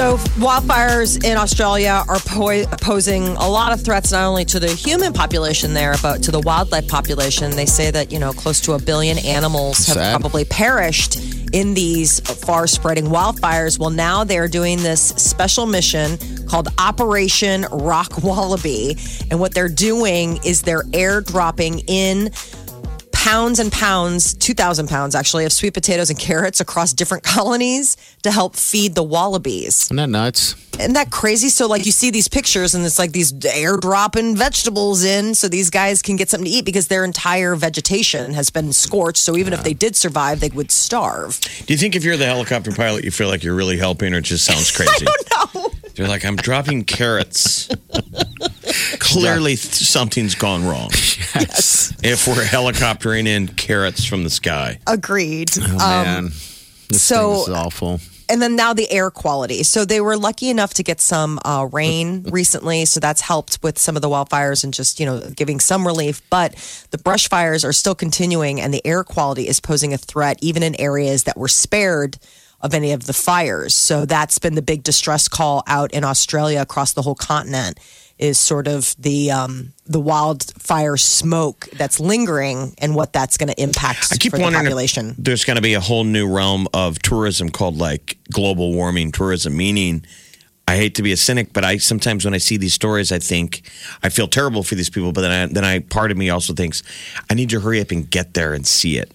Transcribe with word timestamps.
So, 0.00 0.16
wildfires 0.40 1.22
in 1.22 1.36
Australia 1.36 2.02
are 2.08 2.20
po- 2.20 2.64
posing 2.80 3.36
a 3.36 3.46
lot 3.46 3.74
of 3.74 3.82
threats 3.82 4.12
not 4.12 4.24
only 4.24 4.46
to 4.46 4.58
the 4.58 4.68
human 4.68 5.12
population 5.12 5.74
there, 5.74 5.94
but 6.00 6.22
to 6.22 6.30
the 6.30 6.40
wildlife 6.40 6.88
population. 6.88 7.50
They 7.50 7.66
say 7.66 7.90
that, 7.90 8.10
you 8.10 8.18
know, 8.18 8.32
close 8.32 8.62
to 8.62 8.72
a 8.72 8.78
billion 8.78 9.18
animals 9.18 9.86
have 9.88 9.96
Sad. 9.96 10.18
probably 10.18 10.46
perished 10.46 11.18
in 11.52 11.74
these 11.74 12.18
far 12.20 12.66
spreading 12.66 13.08
wildfires. 13.08 13.78
Well, 13.78 13.90
now 13.90 14.24
they're 14.24 14.48
doing 14.48 14.78
this 14.78 15.08
special 15.08 15.66
mission 15.66 16.16
called 16.46 16.68
Operation 16.78 17.66
Rock 17.70 18.22
Wallaby. 18.22 18.96
And 19.30 19.38
what 19.38 19.52
they're 19.52 19.68
doing 19.68 20.40
is 20.46 20.62
they're 20.62 20.84
airdropping 20.84 21.84
in 21.88 22.30
pounds 23.20 23.58
and 23.58 23.70
pounds, 23.70 24.32
2,000 24.32 24.88
pounds 24.88 25.14
actually, 25.14 25.44
of 25.44 25.52
sweet 25.52 25.74
potatoes 25.74 26.08
and 26.08 26.18
carrots 26.18 26.60
across 26.60 26.94
different 26.94 27.22
colonies 27.36 27.96
to 28.22 28.30
help 28.30 28.56
feed 28.56 28.94
the 28.94 29.02
wallabies. 29.02 29.84
Isn't 29.84 29.96
that 29.96 30.08
nuts? 30.08 30.54
Isn't 30.78 30.94
that 30.94 31.10
crazy? 31.10 31.50
So, 31.50 31.68
like, 31.68 31.84
you 31.84 31.92
see 31.92 32.10
these 32.10 32.28
pictures 32.28 32.74
and 32.74 32.86
it's 32.86 32.98
like 32.98 33.12
these 33.12 33.32
airdropping 33.32 34.38
vegetables 34.38 35.04
in 35.04 35.34
so 35.34 35.46
these 35.48 35.68
guys 35.68 36.00
can 36.00 36.16
get 36.16 36.30
something 36.30 36.46
to 36.46 36.50
eat 36.50 36.64
because 36.64 36.88
their 36.88 37.04
entire 37.04 37.54
vegetation 37.54 38.32
has 38.32 38.48
been 38.48 38.72
scorched. 38.72 39.18
So, 39.18 39.36
even 39.36 39.52
if 39.52 39.62
they 39.62 39.74
did 39.74 39.94
survive, 39.96 40.40
they 40.40 40.48
would 40.48 40.70
starve. 40.70 41.38
Do 41.66 41.74
you 41.74 41.78
think 41.78 41.96
if 41.96 42.04
you're 42.04 42.16
the 42.16 42.24
helicopter 42.24 42.72
pilot, 42.72 43.04
you 43.04 43.10
feel 43.10 43.28
like 43.28 43.44
you're 43.44 43.54
really 43.54 43.76
helping, 43.76 44.14
or 44.14 44.18
it 44.18 44.22
just 44.22 44.46
sounds 44.46 44.70
crazy? 44.74 45.06
I 45.06 45.14
don't 45.28 45.54
know. 45.54 45.70
You're 45.96 46.08
like, 46.08 46.24
I'm 46.24 46.36
dropping 46.36 46.84
carrots. 46.84 47.68
Clearly, 48.98 49.56
th- 49.56 49.74
something's 49.74 50.34
gone 50.34 50.64
wrong. 50.66 50.90
Yes. 51.32 51.92
If 52.02 52.26
we're 52.26 52.42
helicoptering 52.42 53.26
in 53.26 53.46
carrots 53.48 54.04
from 54.04 54.24
the 54.24 54.30
sky, 54.30 54.78
Agreed. 54.86 55.50
Oh, 55.58 55.76
man. 55.78 56.24
This 56.88 57.02
so- 57.02 57.34
thing 57.34 57.42
is 57.42 57.48
awful. 57.60 58.00
and 58.28 58.42
then 58.42 58.56
now 58.56 58.72
the 58.74 58.90
air 58.90 59.10
quality. 59.10 59.62
So 59.62 59.84
they 59.84 60.00
were 60.00 60.16
lucky 60.16 60.50
enough 60.50 60.74
to 60.74 60.82
get 60.82 61.00
some 61.00 61.38
uh, 61.44 61.68
rain 61.72 62.22
recently, 62.30 62.84
so 62.84 62.98
that's 63.00 63.20
helped 63.20 63.60
with 63.62 63.78
some 63.78 63.94
of 63.96 64.02
the 64.02 64.08
wildfires 64.08 64.64
and 64.64 64.74
just 64.74 64.98
you 64.98 65.06
know 65.06 65.20
giving 65.36 65.60
some 65.60 65.86
relief. 65.86 66.20
But 66.30 66.54
the 66.90 66.98
brush 66.98 67.28
fires 67.28 67.64
are 67.64 67.72
still 67.72 67.94
continuing, 67.94 68.60
and 68.60 68.74
the 68.74 68.84
air 68.84 69.04
quality 69.04 69.46
is 69.46 69.60
posing 69.60 69.94
a 69.94 69.98
threat 69.98 70.38
even 70.42 70.62
in 70.64 70.74
areas 70.80 71.24
that 71.24 71.36
were 71.36 71.48
spared 71.48 72.18
of 72.62 72.74
any 72.74 72.92
of 72.92 73.06
the 73.06 73.12
fires. 73.12 73.74
So 73.74 74.04
that's 74.04 74.38
been 74.38 74.54
the 74.54 74.62
big 74.62 74.82
distress 74.82 75.28
call 75.28 75.62
out 75.66 75.92
in 75.92 76.04
Australia 76.04 76.60
across 76.60 76.92
the 76.92 77.02
whole 77.02 77.14
continent. 77.14 77.78
Is 78.18 78.38
sort 78.38 78.68
of 78.68 78.94
the 78.98 79.30
um, 79.30 79.72
the 79.86 79.98
wildfire 79.98 80.98
smoke 80.98 81.70
that's 81.72 81.98
lingering 81.98 82.74
and 82.76 82.94
what 82.94 83.14
that's 83.14 83.38
going 83.38 83.48
to 83.48 83.58
impact 83.58 84.08
I 84.12 84.16
keep 84.18 84.32
for 84.32 84.36
the 84.36 84.42
there's 85.16 85.46
going 85.46 85.56
to 85.56 85.62
be 85.62 85.72
a 85.72 85.80
whole 85.80 86.04
new 86.04 86.30
realm 86.30 86.68
of 86.74 86.98
tourism 86.98 87.48
called 87.48 87.78
like 87.78 88.18
global 88.30 88.74
warming 88.74 89.10
tourism, 89.10 89.56
meaning. 89.56 90.04
I 90.68 90.76
hate 90.76 90.94
to 90.96 91.02
be 91.02 91.10
a 91.10 91.16
cynic, 91.16 91.52
but 91.52 91.64
I 91.64 91.78
sometimes 91.78 92.24
when 92.24 92.32
I 92.32 92.38
see 92.38 92.56
these 92.56 92.74
stories, 92.74 93.10
I 93.10 93.18
think 93.18 93.62
I 94.02 94.08
feel 94.08 94.28
terrible 94.28 94.62
for 94.62 94.76
these 94.76 94.88
people. 94.88 95.12
But 95.12 95.22
then, 95.22 95.30
I, 95.30 95.52
then 95.52 95.64
I 95.64 95.80
part 95.80 96.12
of 96.12 96.16
me 96.16 96.30
also 96.30 96.54
thinks 96.54 96.82
I 97.28 97.34
need 97.34 97.50
to 97.50 97.60
hurry 97.60 97.80
up 97.80 97.90
and 97.90 98.08
get 98.08 98.34
there 98.34 98.54
and 98.54 98.64
see 98.66 98.96
it. 98.96 99.10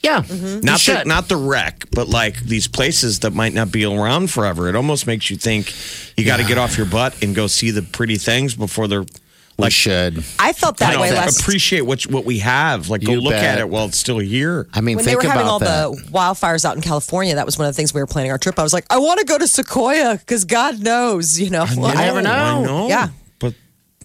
Yeah. 0.00 0.22
Mm-hmm. 0.22 0.60
not 0.64 0.80
the, 0.80 1.04
not 1.04 1.28
the 1.28 1.36
wreck, 1.36 1.84
but 1.92 2.08
like 2.08 2.40
these 2.40 2.68
places 2.68 3.20
that 3.20 3.32
might 3.32 3.54
not 3.54 3.72
be 3.72 3.84
around 3.84 4.30
forever. 4.30 4.68
It 4.68 4.76
almost 4.76 5.06
makes 5.06 5.30
you 5.30 5.36
think 5.36 5.72
you 6.16 6.24
got 6.24 6.38
to 6.38 6.44
get 6.44 6.58
off 6.58 6.76
your 6.76 6.86
butt 6.86 7.22
and 7.22 7.34
go 7.34 7.46
see 7.46 7.70
the 7.70 7.82
pretty 7.82 8.16
things 8.16 8.54
before 8.54 8.88
they're 8.88 9.06
We 9.58 9.70
should. 9.70 10.24
I 10.38 10.52
felt 10.52 10.76
that 10.76 10.90
you 10.90 10.96
know, 10.96 11.02
way 11.02 11.12
last 11.12 11.40
appreciate 11.40 11.80
what 11.80 12.02
what 12.02 12.24
we 12.24 12.38
have. 12.38 12.88
Like 12.88 13.02
go 13.02 13.12
You 13.12 13.20
look 13.20 13.34
at 13.34 13.58
it 13.58 13.68
while 13.68 13.86
it's 13.86 13.98
still 13.98 14.18
here. 14.18 14.68
I 14.72 14.80
mean, 14.80 14.96
when 14.96 15.04
they 15.04 15.12
think 15.12 15.24
were 15.24 15.28
having 15.28 15.46
about 15.46 15.50
all 15.50 15.58
that. 15.58 16.04
the 16.04 16.10
wildfires 16.12 16.64
out 16.64 16.76
in 16.76 16.82
California, 16.82 17.34
that 17.34 17.44
was 17.44 17.58
one 17.58 17.66
of 17.66 17.74
the 17.74 17.76
things 17.76 17.92
we 17.92 18.00
were 18.00 18.06
planning 18.06 18.30
our 18.30 18.38
trip. 18.38 18.56
I 18.56 18.62
was 18.62 18.72
like, 18.72 18.86
I 18.88 18.98
want 18.98 19.18
to 19.18 19.26
go 19.26 19.36
to 19.36 19.48
Sequoia 19.48 20.16
because 20.16 20.44
God 20.44 20.80
knows, 20.80 21.40
you 21.40 21.50
know. 21.50 21.64
I 21.64 21.94
never 21.94 22.22
know. 22.22 22.30
I 22.30 22.62
know. 22.62 22.88
Yeah. 22.88 23.08
but 23.40 23.54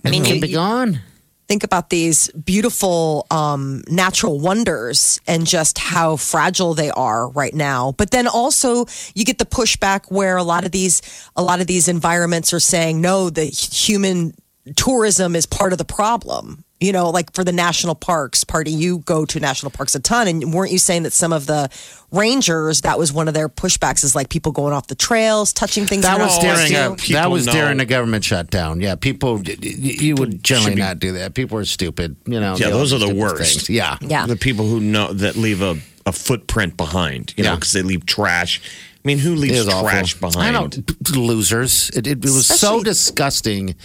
I 0.03 0.09
mean, 0.09 0.25
you, 0.25 0.31
can 0.31 0.41
be 0.41 0.53
gone. 0.53 1.01
think 1.47 1.63
about 1.63 1.91
these 1.91 2.29
beautiful 2.31 3.27
um, 3.29 3.83
natural 3.87 4.39
wonders 4.39 5.21
and 5.27 5.45
just 5.45 5.77
how 5.77 6.15
fragile 6.15 6.73
they 6.73 6.89
are 6.89 7.29
right 7.29 7.53
now. 7.53 7.91
But 7.91 8.09
then 8.09 8.27
also 8.27 8.87
you 9.13 9.23
get 9.23 9.37
the 9.37 9.45
pushback 9.45 10.11
where 10.11 10.35
a 10.35 10.43
lot 10.43 10.65
of 10.65 10.71
these 10.71 11.03
a 11.35 11.43
lot 11.43 11.61
of 11.61 11.67
these 11.67 11.87
environments 11.87 12.53
are 12.53 12.59
saying 12.59 13.01
no, 13.01 13.29
the 13.29 13.45
human 13.45 14.33
tourism 14.75 15.35
is 15.35 15.45
part 15.45 15.71
of 15.73 15.77
the 15.77 15.85
problem. 15.85 16.63
You 16.79 16.91
know, 16.91 17.11
like 17.11 17.31
for 17.33 17.45
the 17.45 17.53
national 17.53 17.95
parks, 17.95 18.43
party, 18.43 18.69
you 18.69 18.97
go 18.99 19.23
to 19.25 19.39
national 19.39 19.71
parks 19.71 19.95
a 19.95 20.01
ton, 20.01 20.27
and 20.27 20.53
weren't 20.53 20.69
you 20.73 20.77
saying 20.77 21.03
that 21.03 21.13
some 21.13 21.31
of 21.31 21.45
the 21.45 21.69
rangers 22.11 22.81
that 22.81 22.99
was 22.99 23.13
one 23.13 23.29
of 23.29 23.33
their 23.33 23.47
pushbacks 23.47 24.03
is 24.03 24.15
like 24.15 24.27
people 24.27 24.51
going 24.51 24.73
off 24.73 24.87
the 24.87 24.95
trails, 24.95 25.53
touching 25.53 25.85
things. 25.85 26.03
That 26.03 26.19
was 26.19 26.37
don't 26.37 26.43
No, 26.43 26.55
supposed 26.55 26.73
during 26.73 26.93
a, 26.93 27.13
that 27.13 27.31
was 27.31 27.45
know. 27.45 27.53
during 27.53 27.77
the 27.77 27.85
government 27.85 28.25
shutdown. 28.25 28.81
Yeah, 28.81 28.95
people 28.95 29.35
y- 29.37 29.43
y- 29.47 29.55
you 29.61 30.15
would 30.15 30.43
generally 30.43 30.75
be- 30.75 30.81
not 30.81 30.99
do 30.99 31.13
that. 31.13 31.33
People 31.35 31.57
are 31.57 31.63
stupid. 31.65 32.17
You 32.25 32.41
know. 32.41 32.57
yeah, 32.57 32.69
those 32.69 32.91
are 32.91 32.99
the 32.99 33.13
worst. 33.15 33.53
things. 33.67 33.69
Yeah. 33.69 33.97
Yeah. 34.01 34.25
the 34.25 34.35
people 34.35 34.67
who 34.67 34.81
know 34.81 35.13
that 35.13 35.37
leave 35.37 35.61
a, 35.61 35.77
a 36.05 36.11
footprint 36.11 36.75
behind. 36.75 37.33
You 37.37 37.45
know, 37.45 37.55
because 37.55 37.71
they 37.71 37.81
leave 37.83 38.05
trash. 38.05 38.61
I 39.05 39.07
mean, 39.07 39.19
who 39.19 39.35
leaves 39.35 39.57
is 39.59 39.67
awful. 39.69 39.87
trash 39.89 40.17
I 40.17 40.19
behind? 40.19 40.53
know 40.53 40.67
p- 40.67 40.81
p- 40.81 41.13
losers. 41.17 41.89
It, 41.91 42.07
it, 42.07 42.17
it 42.25 42.29
was 42.29 42.45
so 42.47 42.83
disgusting 42.83 43.75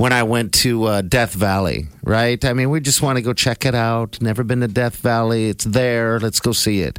when 0.00 0.14
I 0.14 0.22
went 0.22 0.54
to 0.54 0.84
uh, 0.84 1.02
Death 1.02 1.34
Valley. 1.34 1.88
Right? 2.02 2.42
I 2.42 2.54
mean, 2.54 2.70
we 2.70 2.80
just 2.80 3.02
want 3.02 3.16
to 3.16 3.22
go 3.22 3.34
check 3.34 3.66
it 3.66 3.74
out. 3.74 4.20
Never 4.22 4.42
been 4.42 4.60
to 4.60 4.68
Death 4.68 4.96
Valley. 4.96 5.50
It's 5.50 5.64
there. 5.64 6.18
Let's 6.18 6.40
go 6.40 6.52
see 6.52 6.80
it. 6.80 6.98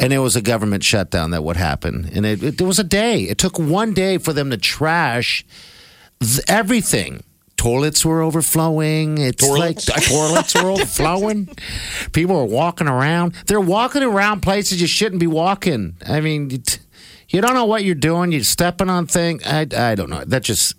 And 0.00 0.12
it 0.12 0.18
was 0.18 0.34
a 0.34 0.42
government 0.42 0.82
shutdown 0.82 1.30
that 1.30 1.44
would 1.44 1.56
happen. 1.56 2.10
And 2.12 2.26
it, 2.26 2.42
it, 2.42 2.58
there 2.58 2.66
was 2.66 2.80
a 2.80 2.84
day. 2.84 3.22
It 3.22 3.38
took 3.38 3.60
one 3.60 3.94
day 3.94 4.18
for 4.18 4.32
them 4.32 4.50
to 4.50 4.56
trash 4.56 5.46
th- 6.20 6.40
everything. 6.48 7.22
Toilets 7.56 8.04
were 8.04 8.20
overflowing. 8.22 9.18
It's 9.18 9.46
Toilets? 9.46 9.88
like 9.88 10.04
toilets 10.04 10.54
were 10.54 10.70
overflowing. 10.72 11.48
People 12.12 12.36
were 12.36 12.44
walking 12.44 12.88
around. 12.88 13.34
They're 13.46 13.60
walking 13.60 14.02
around 14.02 14.40
places 14.40 14.80
you 14.80 14.88
shouldn't 14.88 15.20
be 15.20 15.28
walking. 15.28 15.96
I 16.04 16.20
mean, 16.20 16.50
you, 16.50 16.58
t- 16.58 16.80
you 17.28 17.40
don't 17.40 17.54
know 17.54 17.66
what 17.66 17.84
you're 17.84 17.94
doing. 17.94 18.32
You're 18.32 18.42
stepping 18.42 18.90
on 18.90 19.06
things. 19.06 19.46
I, 19.46 19.60
I 19.74 19.94
don't 19.94 20.10
know. 20.10 20.24
That 20.24 20.42
just 20.42 20.74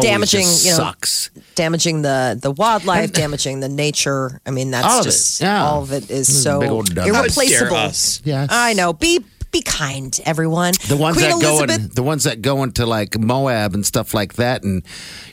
Damaging, 0.00 0.42
just 0.42 0.64
you 0.66 0.72
know, 0.72 0.76
sucks. 0.78 1.30
damaging 1.54 2.02
the 2.02 2.38
the 2.40 2.50
wildlife, 2.50 3.12
damaging 3.12 3.60
the 3.60 3.68
nature. 3.68 4.40
I 4.44 4.50
mean, 4.50 4.70
that's 4.70 4.86
All 4.86 5.00
of 5.00 5.06
it, 5.06 5.10
just 5.10 5.40
yeah. 5.40 5.64
all 5.64 5.82
of 5.82 5.92
it 5.92 6.10
is 6.10 6.42
so 6.42 6.60
big 6.60 6.70
old 6.70 6.94
dumb. 6.94 7.08
How 7.14 7.20
irreplaceable. 7.22 7.70
dare 7.70 7.86
us. 7.86 8.20
Yes. 8.24 8.48
I 8.52 8.74
know. 8.74 8.92
Be 8.92 9.24
be 9.50 9.62
kind, 9.62 10.18
everyone. 10.26 10.74
The 10.88 10.96
ones 10.96 11.16
Queen 11.16 11.30
that 11.30 11.40
go 11.40 11.58
Elizabeth. 11.58 11.88
in, 11.90 11.94
the 11.94 12.02
ones 12.02 12.24
that 12.24 12.42
go 12.42 12.62
into 12.62 12.84
like 12.86 13.18
Moab 13.18 13.74
and 13.74 13.84
stuff 13.86 14.12
like 14.14 14.34
that, 14.34 14.62
and 14.62 14.82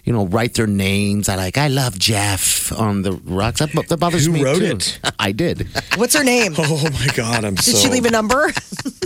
you 0.04 0.14
know, 0.14 0.26
write 0.28 0.54
their 0.54 0.68
names. 0.68 1.28
I 1.30 1.36
like, 1.36 1.58
I 1.58 1.68
love 1.68 1.98
Jeff 2.00 2.72
on 2.80 3.02
the 3.02 3.14
rocks. 3.14 3.60
That, 3.60 3.72
that 3.90 3.98
bothers 3.98 4.26
Who 4.26 4.32
me 4.34 4.44
wrote 4.44 4.60
too. 4.60 4.66
it? 4.78 5.00
I 5.20 5.32
did. 5.32 5.68
What's 5.98 6.16
her 6.16 6.24
name? 6.24 6.54
Oh 6.68 6.90
my 6.92 7.08
God, 7.16 7.46
I'm 7.46 7.56
Did 7.56 7.64
so. 7.64 7.78
she 7.78 7.90
leave 7.90 8.06
a 8.06 8.12
number? 8.12 8.52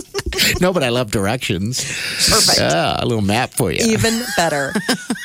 no, 0.60 0.72
but 0.72 0.82
I 0.82 0.88
love 0.88 1.10
directions. 1.10 1.82
Perfect. 1.84 2.58
Yeah, 2.58 2.96
a 2.98 3.04
little 3.06 3.22
map 3.22 3.50
for 3.52 3.70
you. 3.70 3.78
Even 3.84 4.22
better. 4.36 4.72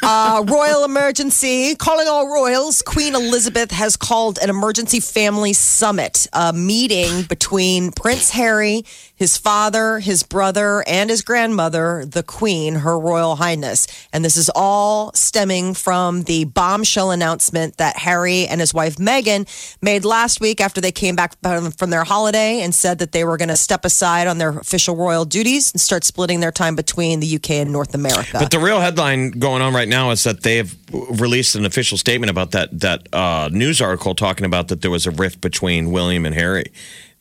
Uh, 0.04 0.44
royal 0.48 0.84
emergency. 0.84 1.76
Calling 1.76 2.08
all 2.08 2.28
royals. 2.28 2.82
Queen 2.82 3.16
Elizabeth 3.16 3.72
has 3.72 3.96
called 3.98 4.38
an 4.42 4.50
emergency 4.50 5.00
family 5.00 5.54
summit, 5.54 6.28
a 6.34 6.52
meeting 6.54 7.24
between 7.24 7.92
Prince 7.92 8.30
Harry, 8.32 8.84
his 9.16 9.38
father, 9.38 10.00
his 10.00 10.24
brother, 10.24 10.84
and 10.88 11.10
his 11.10 11.22
grandmother, 11.22 12.06
the 12.06 12.24
Queen, 12.24 12.76
Her 12.76 13.00
Royal 13.00 13.36
Highness. 13.36 13.88
And 14.12 14.24
this 14.24 14.38
is 14.38 14.50
all 14.54 15.14
stemming 15.14 15.74
from 15.74 16.24
the 16.24 16.46
bombshell 16.46 17.12
announcement 17.12 17.78
that 17.78 17.98
Harry 17.98 18.46
and 18.48 18.60
his 18.60 18.74
wife 18.74 18.98
Meghan 18.98 19.48
made 19.82 20.06
last 20.06 20.42
week 20.42 20.60
after 20.60 20.82
they 20.82 20.92
came 20.92 21.16
back 21.16 21.36
from 21.42 21.90
their 21.90 22.04
holiday 22.04 22.62
and 22.62 22.76
said 22.76 23.00
that 23.00 23.12
they 23.12 23.24
were 23.24 23.38
going 23.38 23.50
to 23.50 23.58
step 23.58 23.86
aside 23.86 24.28
on 24.28 24.38
their 24.38 24.58
official 24.58 24.96
royal 24.96 25.26
duties 25.26 25.72
and 25.72 25.80
start 25.80 26.04
splitting 26.04 26.40
their 26.40 26.52
time 26.52 26.76
between 26.76 27.20
the 27.20 27.36
UK 27.36 27.52
and 27.52 27.72
North 27.72 27.96
America. 27.96 28.38
But 28.40 28.52
the 28.52 28.60
real 28.60 28.80
headline 28.80 29.32
going 29.32 29.62
on 29.62 29.74
right 29.74 29.88
now 29.88 30.12
is 30.12 30.24
that 30.24 30.44
they 30.44 30.58
have 30.58 30.76
released 30.92 31.56
an 31.56 31.66
official 31.66 31.98
statement 31.98 32.30
about 32.30 32.52
that 32.52 32.80
that 32.80 33.08
uh, 33.14 33.50
news 33.52 33.82
article 33.82 34.16
talking 34.16 34.46
about 34.46 34.68
that 34.70 34.82
there 34.82 34.92
was 34.92 35.06
a 35.06 35.12
rift 35.12 35.42
between 35.42 35.92
William 35.92 36.26
and 36.26 36.36
Harry. 36.36 36.72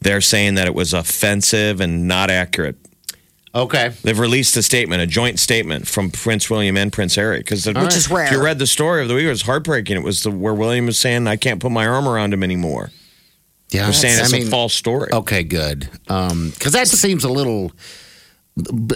They're 0.05 0.21
saying 0.21 0.55
that 0.55 0.67
it 0.67 0.75
was 0.75 0.93
offensive 0.95 1.81
and 1.81 2.07
not 2.07 2.31
accurate. 2.31 2.77
Okay. 3.55 3.93
They've 4.03 4.19
released 4.19 4.57
a 4.57 4.63
statement, 4.63 5.01
a 5.01 5.07
joint 5.07 5.39
statement 5.39 5.87
from 5.87 6.11
Prince 6.11 6.51
William 6.51 6.77
and 6.77 6.93
Prince 6.93 7.15
Harry. 7.15 7.39
Because 7.39 7.67
Which 7.67 7.95
is 7.95 8.11
rare. 8.11 8.27
If 8.27 8.33
you 8.33 8.43
read 8.43 8.59
the 8.59 8.67
story 8.67 9.01
of 9.03 9.09
the 9.09 9.15
week, 9.15 9.25
it 9.25 9.29
was 9.29 9.43
heartbreaking. 9.43 9.97
It 9.97 10.03
was 10.03 10.23
the, 10.23 10.31
where 10.31 10.55
William 10.55 10.87
was 10.87 10.99
saying, 10.99 11.27
"I 11.27 11.37
can't 11.37 11.61
put 11.61 11.71
my 11.71 11.87
arm 11.87 12.09
around 12.09 12.35
him 12.35 12.43
anymore." 12.43 12.91
Yeah, 13.71 13.85
They're 13.85 13.93
saying 13.93 14.19
I 14.19 14.23
it's 14.23 14.33
mean, 14.33 14.47
a 14.47 14.51
false 14.51 14.75
story. 14.75 15.11
Okay, 15.13 15.43
good. 15.43 15.89
Um, 16.09 16.51
because 16.51 16.73
that 16.73 16.87
seems 16.89 17.25
a 17.25 17.31
little 17.31 17.73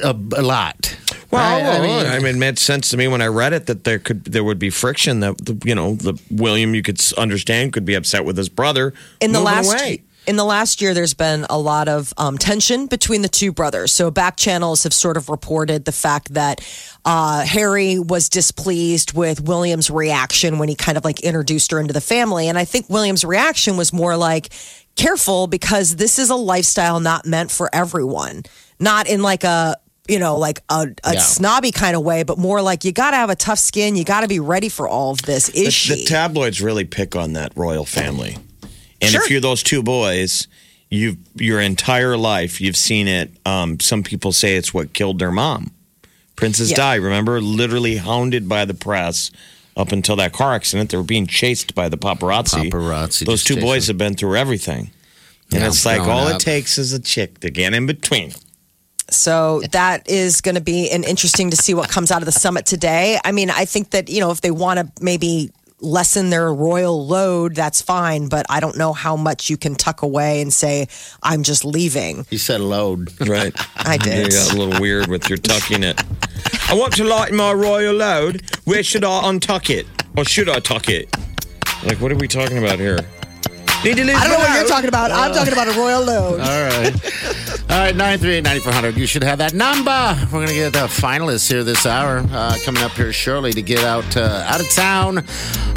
a, 0.03 0.17
a 0.37 0.43
lot. 0.43 0.97
Well, 1.31 1.61
Right? 1.61 1.79
I 1.79 1.83
mean, 1.83 2.07
I 2.07 2.19
mean, 2.19 2.37
it 2.37 2.39
made 2.39 2.59
sense 2.59 2.91
to 2.91 2.97
me 2.97 3.09
when 3.09 3.21
I 3.21 3.27
read 3.27 3.53
it 3.53 3.67
that 3.67 3.85
there 3.85 3.99
could 3.99 4.25
there 4.25 4.45
would 4.45 4.59
be 4.59 4.71
friction 4.71 5.21
that 5.21 5.39
the, 5.39 5.61
you 5.65 5.75
know 5.75 5.95
the 5.95 6.21
William 6.31 6.75
you 6.75 6.83
could 6.83 7.01
understand 7.17 7.73
could 7.73 7.85
be 7.85 7.95
upset 7.95 8.25
with 8.25 8.37
his 8.37 8.49
brother 8.49 8.93
in 9.21 9.33
the 9.33 9.41
last 9.41 9.73
away. 9.73 10.03
In 10.29 10.37
the 10.37 10.45
last 10.45 10.81
year 10.83 10.95
there's 10.95 11.15
been 11.15 11.45
a 11.51 11.59
lot 11.59 11.89
of 11.89 12.13
um, 12.19 12.39
tension 12.39 12.87
between 12.87 13.23
the 13.23 13.29
two 13.29 13.51
brothers 13.51 13.91
so 13.93 14.11
back 14.11 14.37
channels 14.37 14.85
have 14.85 14.93
sort 14.93 15.17
of 15.17 15.29
reported 15.29 15.85
the 15.85 15.93
fact 15.93 16.35
that 16.35 16.61
uh, 17.05 17.43
harry 17.45 17.99
was 17.99 18.29
displeased 18.29 19.13
with 19.15 19.41
william's 19.41 19.91
reaction 19.91 20.59
when 20.59 20.69
he 20.69 20.75
kind 20.75 20.97
of 20.99 21.05
like 21.05 21.21
introduced 21.21 21.71
her 21.73 21.81
into 21.81 21.93
the 21.95 22.01
family 22.01 22.49
and 22.49 22.59
i 22.59 22.65
think 22.65 22.89
william's 22.89 23.25
reaction 23.25 23.77
was 23.77 23.93
more 23.93 24.17
like 24.17 24.51
careful 24.97 25.47
because 25.47 25.97
this 25.97 26.19
is 26.19 26.31
a 26.31 26.37
lifestyle 26.37 27.01
not 27.01 27.25
meant 27.27 27.51
for 27.51 27.69
everyone 27.73 28.43
not 28.79 29.09
in 29.09 29.23
like 29.23 29.45
a 29.45 29.75
you 30.11 30.19
know, 30.19 30.39
like 30.39 30.61
a, 30.71 30.89
a 31.05 31.13
Yeah. 31.13 31.21
snobby 31.21 31.71
kind 31.71 31.95
of 31.95 32.03
way, 32.03 32.23
but 32.23 32.39
more 32.39 32.63
like 32.63 32.83
you 32.87 32.93
got 32.93 33.11
to 33.11 33.19
have 33.19 33.29
a 33.29 33.37
tough 33.37 33.59
skin. 33.59 33.95
You 33.95 34.05
got 34.05 34.23
to 34.23 34.27
be 34.27 34.41
ready 34.41 34.71
for 34.71 34.89
all 34.89 35.11
of 35.11 35.21
this. 35.21 35.51
Is 35.51 35.65
The, 35.67 35.71
she? 35.71 35.95
the 35.97 36.05
tabloids 36.07 36.63
really 36.63 36.87
pick 36.87 37.15
on 37.15 37.35
that 37.35 37.53
royal 37.57 37.85
family, 37.85 38.39
and 39.01 39.11
Sure. 39.11 39.23
if 39.23 39.31
you're 39.31 39.41
those 39.41 39.63
two 39.63 39.83
boys, 39.83 40.47
you've 40.91 41.17
your 41.35 41.61
entire 41.61 42.17
life 42.17 42.61
you've 42.61 42.77
seen 42.77 43.09
it. 43.09 43.31
Um, 43.47 43.79
some 43.81 44.03
people 44.03 44.33
say 44.33 44.57
it's 44.57 44.73
what 44.75 44.93
killed 44.93 45.19
their 45.19 45.31
mom, 45.33 45.71
Princess 46.37 46.71
Yeah. 46.71 46.77
Di. 46.77 46.95
Remember, 46.97 47.41
literally 47.41 47.97
hounded 47.97 48.49
by 48.49 48.65
the 48.65 48.75
press. 48.75 49.31
Up 49.77 49.93
until 49.93 50.17
that 50.17 50.33
car 50.33 50.55
accident, 50.55 50.91
they 50.91 50.97
were 50.97 51.05
being 51.05 51.29
chased 51.29 51.73
by 51.73 51.89
the 51.89 51.97
paparazzi. 51.97 52.69
Paparazzi 52.69 53.25
Those 53.25 53.45
two 53.45 53.61
boys 53.61 53.87
them. 53.87 53.95
have 53.95 53.99
been 53.99 54.15
through 54.17 54.37
everything. 54.37 54.91
And 55.53 55.61
Yeah, 55.61 55.69
it's 55.69 55.87
like 55.87 56.01
all 56.01 56.27
up. 56.27 56.35
it 56.35 56.41
takes 56.41 56.79
is 56.79 56.93
a 56.93 56.99
chick 56.99 57.39
to 57.41 57.51
get 57.51 57.73
in 57.75 57.87
between. 57.87 58.33
So 59.11 59.63
that 59.73 60.09
is 60.09 60.41
going 60.41 60.57
to 60.57 60.61
be 60.61 60.91
an 60.91 61.05
interesting 61.05 61.51
to 61.51 61.57
see 61.57 61.75
what 61.75 61.89
comes 61.89 62.11
out 62.11 62.23
of 62.23 62.27
the 62.27 62.33
summit 62.33 62.67
today. 62.67 63.19
I 63.25 63.31
mean, 63.33 63.51
I 63.51 63.65
think 63.65 63.91
that 63.91 64.09
you 64.11 64.21
know 64.21 64.31
if 64.33 64.41
they 64.43 64.51
want 64.51 64.81
to 64.81 64.91
maybe 65.03 65.51
lessen 65.81 66.31
their 66.31 66.53
royal 66.53 67.07
load, 67.07 67.55
that's 67.55 67.81
fine. 67.81 68.29
But 68.29 68.47
I 68.49 68.61
don't 68.61 68.77
know 68.77 68.93
how 68.93 69.17
much 69.17 69.51
you 69.51 69.57
can 69.57 69.75
tuck 69.75 70.03
away 70.03 70.41
and 70.41 70.53
say 70.53 70.89
I'm 71.23 71.43
just 71.43 71.65
leaving. 71.65 72.27
You 72.31 72.39
said 72.39 72.61
load. 72.61 73.13
Right. 73.29 73.55
I 73.77 73.97
did. 73.97 74.33
You 74.33 74.39
got 74.39 74.55
a 74.55 74.57
little 74.57 74.81
weird 74.81 75.09
with 75.09 75.29
your 75.29 75.39
tucking 75.39 75.83
it. 75.83 76.03
I 76.69 76.75
want 76.75 76.95
to 76.97 77.05
lighten 77.05 77.37
my 77.37 77.53
royal 77.53 77.95
load. 77.95 78.43
Where 78.65 78.83
should 78.83 79.05
I 79.05 79.23
untuck 79.23 79.71
it? 79.71 79.87
Or 80.17 80.25
should 80.25 80.49
I 80.49 80.61
tuck 80.61 80.89
it? 80.89 81.15
Like, 81.85 82.01
what 82.01 82.11
are 82.11 82.17
we 82.17 82.29
talking 82.29 82.59
about 82.59 82.79
here? 82.79 82.99
Need 83.85 83.97
to 83.97 84.05
lose 84.05 84.17
I 84.17 84.25
don't 84.25 84.33
know 84.33 84.39
what 84.39 84.59
you're 84.59 84.69
talking 84.69 84.89
about. 84.89 85.13
I'm 85.13 85.33
talking 85.33 85.53
about 85.53 85.69
a 85.69 85.79
royal 85.79 86.03
load. 86.03 86.41
All 86.41 86.47
right. 86.47 86.93
All 87.71 87.79
right, 87.79 87.95
938-9400. 87.95 88.97
You 88.97 89.07
should 89.07 89.23
have 89.23 89.39
that 89.39 89.55
number. 89.55 90.17
We're 90.33 90.47
going 90.47 90.49
to 90.49 90.55
get 90.55 90.73
the 90.73 90.89
finalists 90.89 91.51
here 91.51 91.63
this 91.63 91.87
hour. 91.87 92.25
Uh, 92.31 92.57
coming 92.65 92.83
up 92.83 92.93
here 92.93 93.13
shortly 93.13 93.53
to 93.53 93.63
get 93.63 93.85
out 93.85 94.17
uh, 94.17 94.45
out 94.49 94.61
of 94.61 94.69
town 94.71 95.25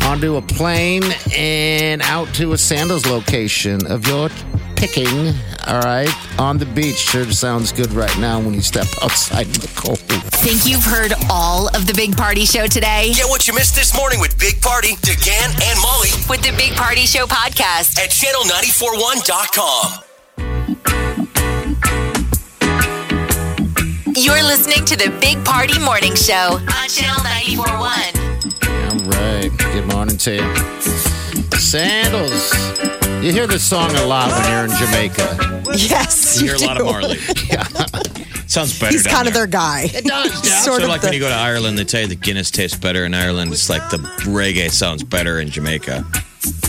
onto 0.03 0.35
a 0.37 0.41
plane 0.41 1.03
and 1.35 2.01
out 2.01 2.33
to 2.35 2.53
a 2.53 2.57
Sandals 2.57 3.05
location 3.05 3.85
of 3.85 4.07
your 4.07 4.29
picking. 4.81 5.29
All 5.67 5.79
right, 5.81 6.09
on 6.39 6.57
the 6.57 6.65
beach. 6.65 6.97
Sure 6.97 7.29
sounds 7.31 7.71
good 7.71 7.93
right 7.93 8.17
now 8.17 8.39
when 8.39 8.55
you 8.55 8.61
step 8.61 8.87
outside 9.03 9.45
in 9.45 9.53
the 9.53 9.71
cold. 9.75 9.99
Think 10.41 10.65
you've 10.65 10.83
heard 10.83 11.13
all 11.29 11.67
of 11.75 11.85
the 11.85 11.93
Big 11.93 12.17
Party 12.17 12.45
Show 12.45 12.65
today? 12.65 13.11
Get 13.13 13.29
what 13.29 13.47
you 13.47 13.53
missed 13.53 13.75
this 13.75 13.95
morning 13.95 14.19
with 14.19 14.39
Big 14.39 14.59
Party, 14.59 14.95
DeGan, 15.05 15.53
and 15.61 15.79
Molly 15.81 16.09
With 16.27 16.41
the 16.41 16.51
Big 16.57 16.73
Party 16.73 17.05
Show 17.05 17.27
podcast. 17.27 17.99
at 17.99 18.09
channel941.com. 18.09 20.03
You're 24.15 24.43
listening 24.43 24.83
to 24.85 24.95
the 24.97 25.15
Big 25.21 25.43
Party 25.45 25.77
Morning 25.79 26.15
Show 26.15 26.57
on 26.57 26.89
Channel 26.89 27.23
941. 27.23 27.77
All 28.89 28.97
right. 29.11 29.51
Good 29.73 29.85
morning 29.93 30.17
to 30.17 30.35
you. 30.35 30.55
Sandals. 31.59 33.00
You 33.21 33.31
hear 33.31 33.45
this 33.47 33.63
song 33.67 33.91
a 33.95 34.05
lot 34.05 34.29
when 34.31 34.51
you're 34.51 34.65
in 34.65 34.71
Jamaica. 34.85 35.61
Yes, 35.77 36.41
You 36.41 36.47
you 36.51 36.57
hear 36.57 36.63
a 36.63 36.67
lot 36.67 36.79
of 36.81 36.85
Marley. 36.87 37.17
Sounds 38.47 38.77
better. 38.79 38.91
He's 38.91 39.03
down 39.03 39.13
kind 39.13 39.27
of 39.27 39.33
there. 39.33 39.43
their 39.45 39.47
guy. 39.47 39.83
It 39.93 40.03
does, 40.05 40.33
yeah. 40.45 40.59
Sort 40.61 40.77
So 40.79 40.83
of 40.85 40.89
like 40.89 41.01
the- 41.01 41.07
when 41.07 41.13
you 41.13 41.19
go 41.19 41.29
to 41.29 41.35
Ireland, 41.35 41.77
they 41.77 41.83
tell 41.83 42.01
you 42.01 42.07
the 42.07 42.15
Guinness 42.15 42.49
tastes 42.51 42.75
better 42.77 43.05
in 43.05 43.13
Ireland. 43.13 43.53
It's 43.53 43.69
like 43.69 43.89
the 43.91 43.97
reggae 44.25 44.69
sounds 44.71 45.03
better 45.03 45.39
in 45.39 45.49
Jamaica. 45.49 46.03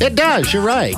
It 0.01 0.15
does. 0.15 0.53
You're 0.53 0.63
right. 0.63 0.95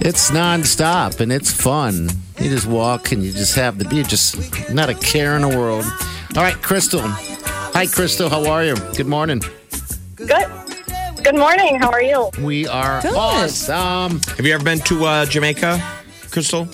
It's 0.00 0.30
nonstop 0.30 1.20
and 1.20 1.32
it's 1.32 1.50
fun. 1.50 2.10
You 2.38 2.50
just 2.50 2.66
walk 2.66 3.12
and 3.12 3.22
you 3.24 3.32
just 3.32 3.56
have 3.56 3.78
the 3.78 3.86
beer. 3.86 4.02
Just 4.04 4.70
not 4.72 4.90
a 4.90 4.94
care 4.94 5.36
in 5.36 5.42
the 5.42 5.48
world. 5.56 5.84
All 6.36 6.42
right, 6.42 6.54
Crystal. 6.62 7.00
Hi, 7.02 7.86
Crystal. 7.86 8.28
How 8.28 8.46
are 8.50 8.62
you? 8.64 8.76
Good 8.94 9.06
morning. 9.06 9.40
Good. 10.16 10.46
Good 11.26 11.34
morning. 11.34 11.74
How 11.80 11.90
are 11.90 12.00
you? 12.02 12.30
We 12.40 12.68
are 12.68 13.02
Good. 13.02 13.16
awesome. 13.16 14.20
Have 14.36 14.46
you 14.46 14.54
ever 14.54 14.62
been 14.62 14.78
to 14.78 15.04
uh, 15.06 15.26
Jamaica, 15.26 15.82
Crystal? 16.30 16.68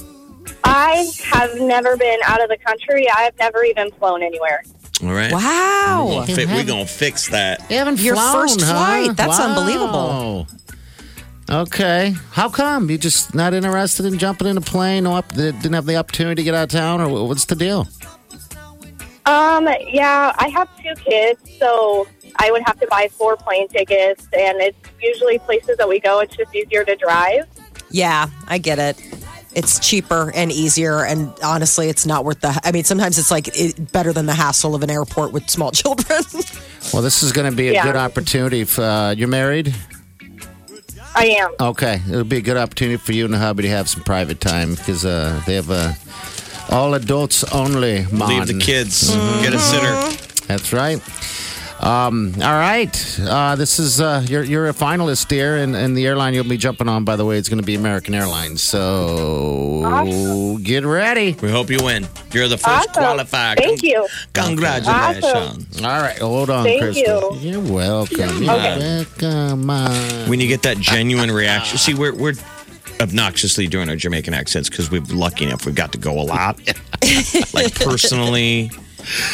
I 0.62 1.10
have 1.24 1.58
never 1.58 1.96
been 1.96 2.18
out 2.26 2.42
of 2.42 2.50
the 2.50 2.58
country. 2.58 3.08
I 3.08 3.22
have 3.22 3.32
never 3.38 3.64
even 3.64 3.90
flown 3.92 4.22
anywhere. 4.22 4.62
All 5.02 5.08
right. 5.14 5.32
Wow. 5.32 6.26
We're 6.28 6.64
going 6.66 6.86
to 6.86 6.92
fix 6.92 7.30
that. 7.30 7.62
You 7.70 7.78
haven't 7.78 8.00
Your 8.00 8.14
flown, 8.14 8.32
first 8.42 8.60
huh? 8.60 8.74
flight. 8.74 9.16
That's 9.16 9.38
Wow. 9.38 9.48
unbelievable. 9.48 10.46
Okay. 11.48 12.14
How 12.32 12.50
come? 12.50 12.90
You 12.90 12.98
just 12.98 13.34
not 13.34 13.54
interested 13.54 14.04
in 14.04 14.18
jumping 14.18 14.48
in 14.48 14.58
a 14.58 14.60
plane? 14.60 15.04
No, 15.04 15.16
up, 15.16 15.32
didn't 15.32 15.72
have 15.72 15.86
the 15.86 15.96
opportunity 15.96 16.34
to 16.34 16.44
get 16.44 16.54
out 16.54 16.64
of 16.64 16.68
town, 16.68 17.00
or 17.00 17.26
what's 17.26 17.46
the 17.46 17.56
deal? 17.56 17.88
Um, 19.24 19.66
yeah, 19.88 20.34
I 20.36 20.48
have 20.48 20.68
two 20.76 20.94
kids, 21.02 21.40
so 21.58 22.06
I 22.36 22.50
would 22.50 22.62
have 22.66 22.78
to 22.80 22.86
buy 22.88 23.08
four 23.10 23.36
plane 23.36 23.68
tickets, 23.68 24.26
and 24.32 24.60
it's 24.60 24.78
usually 25.00 25.38
places 25.38 25.76
that 25.76 25.88
we 25.88 26.00
go. 26.00 26.20
It's 26.20 26.36
just 26.36 26.54
easier 26.54 26.84
to 26.84 26.96
drive. 26.96 27.46
Yeah, 27.90 28.28
I 28.48 28.58
get 28.58 28.78
it. 28.78 29.00
It's 29.54 29.78
cheaper 29.86 30.32
and 30.34 30.50
easier, 30.50 31.04
and 31.04 31.30
honestly, 31.44 31.90
it's 31.90 32.06
not 32.06 32.24
worth 32.24 32.40
the. 32.40 32.58
I 32.64 32.72
mean, 32.72 32.84
sometimes 32.84 33.18
it's 33.18 33.30
like 33.30 33.48
it, 33.48 33.92
better 33.92 34.12
than 34.14 34.24
the 34.24 34.32
hassle 34.34 34.74
of 34.74 34.82
an 34.82 34.90
airport 34.90 35.32
with 35.32 35.50
small 35.50 35.70
children. 35.72 36.22
Well, 36.92 37.02
this 37.02 37.22
is 37.22 37.32
going 37.32 37.50
to 37.50 37.56
be 37.56 37.68
a 37.68 37.72
Yeah. 37.74 37.84
good 37.84 37.96
opportunity. 37.96 38.62
If, 38.62 38.78
uh, 38.78 39.14
you're 39.16 39.28
married? 39.28 39.74
I 41.14 41.26
am. 41.26 41.50
Okay, 41.60 42.00
it'll 42.08 42.24
be 42.24 42.38
a 42.38 42.42
good 42.42 42.56
opportunity 42.56 42.96
for 42.96 43.12
you 43.12 43.26
and 43.26 43.34
the 43.34 43.38
hubby 43.38 43.64
to 43.64 43.68
have 43.68 43.88
some 43.90 44.02
private 44.02 44.40
time 44.40 44.74
because 44.74 45.04
uh, 45.04 45.42
they 45.46 45.54
have 45.56 45.68
a 45.68 45.94
all 46.70 46.94
adults 46.94 47.44
only. 47.52 48.06
Leave 48.06 48.46
the 48.46 48.58
kids. 48.58 49.10
Get 49.14 49.52
a 49.52 49.58
sitter. 49.58 50.46
That's 50.46 50.72
right. 50.72 51.02
Um, 51.82 52.32
all 52.40 52.52
right. 52.52 53.20
Uh, 53.20 53.56
this 53.56 53.80
is 53.80 54.00
uh, 54.00 54.24
you're 54.28 54.44
you're 54.44 54.68
a 54.68 54.72
finalist, 54.72 55.26
dear, 55.26 55.56
and, 55.56 55.74
and 55.74 55.96
the 55.96 56.06
airline 56.06 56.32
you'll 56.32 56.44
be 56.48 56.56
jumping 56.56 56.88
on, 56.88 57.04
by 57.04 57.16
the 57.16 57.24
way, 57.24 57.38
is 57.38 57.48
going 57.48 57.58
to 57.60 57.66
be 57.66 57.74
American 57.74 58.14
Airlines. 58.14 58.62
So 58.62 60.58
get 60.62 60.84
ready. 60.84 61.36
We 61.42 61.50
hope 61.50 61.70
you 61.70 61.78
win. 61.82 62.06
You're 62.32 62.46
the 62.46 62.56
first 62.58 62.88
Awesome. 62.90 62.92
qualified. 63.02 63.58
Thank 63.58 63.82
you. 63.82 64.06
Congratulations. 64.32 65.24
Awesome. 65.24 65.84
All 65.84 66.00
right, 66.00 66.18
hold 66.18 66.50
on, 66.50 66.64
Thank 66.64 66.82
Crystal. 66.82 67.36
you. 67.38 67.58
are 67.58 67.72
welcome. 67.72 68.42
You're 68.42 68.52
Okay. 68.54 68.78
welcome. 69.20 69.68
uh, 69.70 70.26
When 70.26 70.38
you 70.38 70.46
get 70.46 70.62
that 70.62 70.78
genuine 70.78 71.32
reaction, 71.32 71.78
see, 71.78 71.94
we're 71.94 72.14
we're 72.14 72.34
obnoxiously 73.00 73.66
doing 73.66 73.88
our 73.88 73.96
Jamaican 73.96 74.34
accents 74.34 74.68
because 74.68 74.88
we're 74.88 75.02
lucky 75.10 75.46
enough 75.46 75.66
we've 75.66 75.74
got 75.74 75.90
to 75.92 75.98
go 75.98 76.20
a 76.20 76.22
lot, 76.22 76.60
like 77.52 77.74
personally, 77.74 78.70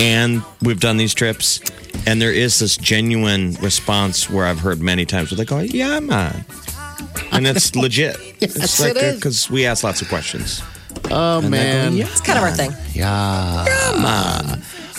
and 0.00 0.42
we've 0.62 0.80
done 0.80 0.96
these 0.96 1.14
trips, 1.14 1.60
and 2.06 2.20
there 2.20 2.32
is 2.32 2.58
this 2.58 2.76
genuine 2.76 3.54
response 3.60 4.28
where 4.30 4.46
I've 4.46 4.60
heard 4.60 4.80
many 4.80 5.04
times 5.06 5.30
where 5.30 5.36
they 5.36 5.44
go, 5.44 5.58
"Yeah, 5.60 6.00
man," 6.00 6.44
and 7.32 7.46
it's 7.46 7.74
legit. 7.84 8.16
Yes, 8.40 8.56
it's 8.56 8.80
like 8.80 8.90
it 8.92 8.96
is. 9.02 9.14
because 9.16 9.50
we 9.50 9.66
ask 9.66 9.84
lots 9.84 10.02
of 10.02 10.08
questions. 10.08 10.62
Oh 11.10 11.40
man. 11.42 11.94
it's 11.96 12.20
kind 12.20 12.38
of 12.38 12.44
our 12.44 12.50
thing. 12.52 12.72
Yeah. 12.92 13.64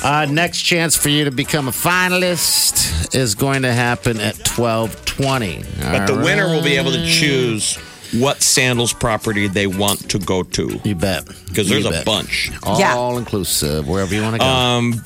Uh, 0.02 0.26
next 0.32 0.62
chance 0.62 0.96
for 0.96 1.10
you 1.10 1.26
to 1.26 1.32
become 1.32 1.68
a 1.68 1.72
finalist 1.72 3.14
is 3.14 3.36
going 3.36 3.64
to 3.64 3.74
happen 3.74 4.20
at 4.20 4.36
twelve 4.46 5.04
twenty. 5.06 5.64
But 5.82 6.06
the 6.06 6.16
winner 6.16 6.48
will 6.48 6.64
be 6.64 6.78
able 6.78 6.92
to 6.92 7.06
choose 7.06 7.78
what 8.14 8.42
sandals 8.42 8.92
property 8.94 9.48
they 9.48 9.68
want 9.68 10.10
to 10.10 10.20
go 10.20 10.42
to 10.44 10.80
You 10.84 10.96
bet. 10.96 11.26
because 11.48 11.70
there's 11.70 11.84
You 11.84 11.90
a 11.90 11.94
bet. 11.94 12.06
bunch. 12.06 12.52
All 12.64 12.80
Yeah. 12.80 13.18
inclusive, 13.18 13.88
wherever 13.88 14.14
you 14.16 14.22
want 14.24 14.36
to 14.36 14.40
go. 14.40 14.46
Um, 14.46 15.04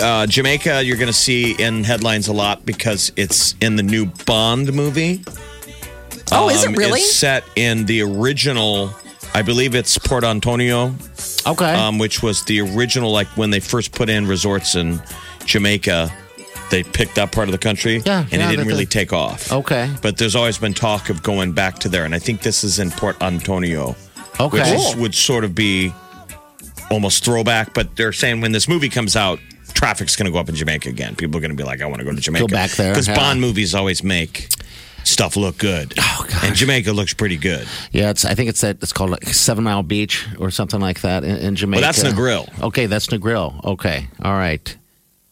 uh, 0.00 0.26
Jamaica, 0.26 0.82
you're 0.84 0.96
going 0.96 1.06
to 1.06 1.12
see 1.12 1.52
in 1.52 1.84
headlines 1.84 2.28
a 2.28 2.32
lot 2.32 2.66
because 2.66 3.12
it's 3.16 3.54
in 3.60 3.76
the 3.76 3.82
new 3.82 4.06
Bond 4.26 4.72
movie. 4.72 5.22
Oh, 6.32 6.48
is 6.48 6.62
it 6.62 6.68
Um, 6.68 6.74
really? 6.74 7.00
It's 7.00 7.12
set 7.14 7.44
in 7.56 7.86
the 7.86 8.02
original. 8.02 8.94
I 9.34 9.42
believe 9.42 9.74
it's 9.76 9.96
Port 9.98 10.24
Antonio, 10.24 10.94
okay. 11.46 11.72
um, 11.74 11.98
which 11.98 12.22
was 12.22 12.42
the 12.44 12.60
original. 12.60 13.12
Like 13.12 13.28
when 13.36 13.50
they 13.50 13.60
first 13.60 13.92
put 13.92 14.08
in 14.08 14.26
resorts 14.26 14.74
in 14.74 15.00
Jamaica, 15.44 16.10
they 16.70 16.82
picked 16.82 17.14
that 17.16 17.32
part 17.32 17.48
of 17.48 17.52
the 17.52 17.58
country, 17.58 18.02
Yeah, 18.04 18.20
and 18.22 18.32
yeah, 18.32 18.46
it 18.48 18.50
didn't 18.50 18.66
really 18.68 18.86
take 18.86 19.12
off. 19.12 19.52
okay. 19.52 19.90
But 20.02 20.16
there's 20.18 20.34
always 20.36 20.58
been 20.58 20.74
talk 20.74 21.10
of 21.10 21.22
going 21.22 21.52
back 21.52 21.78
to 21.80 21.88
there, 21.88 22.04
and 22.04 22.14
I 22.14 22.18
think 22.18 22.42
this 22.42 22.64
is 22.64 22.78
in 22.78 22.90
Port 22.90 23.20
Antonio, 23.22 23.96
Okay. 24.38 24.58
which 24.58 24.68
is, 24.80 24.96
would 24.96 25.14
sort 25.14 25.44
of 25.44 25.54
be 25.54 25.92
almost 26.90 27.24
throwback. 27.24 27.74
But 27.74 27.96
they're 27.96 28.12
saying 28.12 28.40
when 28.40 28.52
this 28.52 28.68
movie 28.68 28.88
comes 28.88 29.16
out, 29.16 29.38
traffic's 29.74 30.16
going 30.16 30.26
to 30.26 30.32
go 30.32 30.38
up 30.38 30.48
in 30.48 30.54
Jamaica 30.54 30.88
again. 30.88 31.14
People 31.16 31.38
are 31.38 31.40
going 31.40 31.50
to 31.50 31.56
be 31.56 31.64
like, 31.64 31.80
"I 31.82 31.86
want 31.86 31.98
to 31.98 32.04
go 32.04 32.12
to 32.12 32.20
Jamaica." 32.20 32.46
back 32.46 32.70
there, 32.72 32.92
because 32.92 33.08
yeah. 33.08 33.16
Bond 33.16 33.40
movies 33.40 33.74
always 33.74 34.02
make 34.02 34.48
stuff 35.04 35.36
look 35.36 35.56
good, 35.58 35.94
Oh, 35.98 36.26
and 36.42 36.54
Jamaica 36.54 36.92
looks 36.92 37.14
pretty 37.14 37.36
good. 37.36 37.66
Yeah, 37.92 38.10
it's. 38.10 38.24
I 38.24 38.34
think 38.34 38.48
it's 38.50 38.60
that. 38.62 38.78
It's 38.82 38.92
called 38.92 39.10
like 39.10 39.24
Seven 39.24 39.64
Mile 39.64 39.82
Beach 39.82 40.26
or 40.38 40.50
something 40.50 40.80
like 40.80 41.00
that 41.02 41.24
in, 41.24 41.36
in 41.36 41.56
Jamaica. 41.56 41.80
that's 41.82 42.02
Negril. 42.02 42.48
Okay, 42.62 42.86
that's 42.86 43.08
Negril. 43.08 43.62
Okay, 43.64 44.08
all 44.22 44.32
right. 44.34 44.76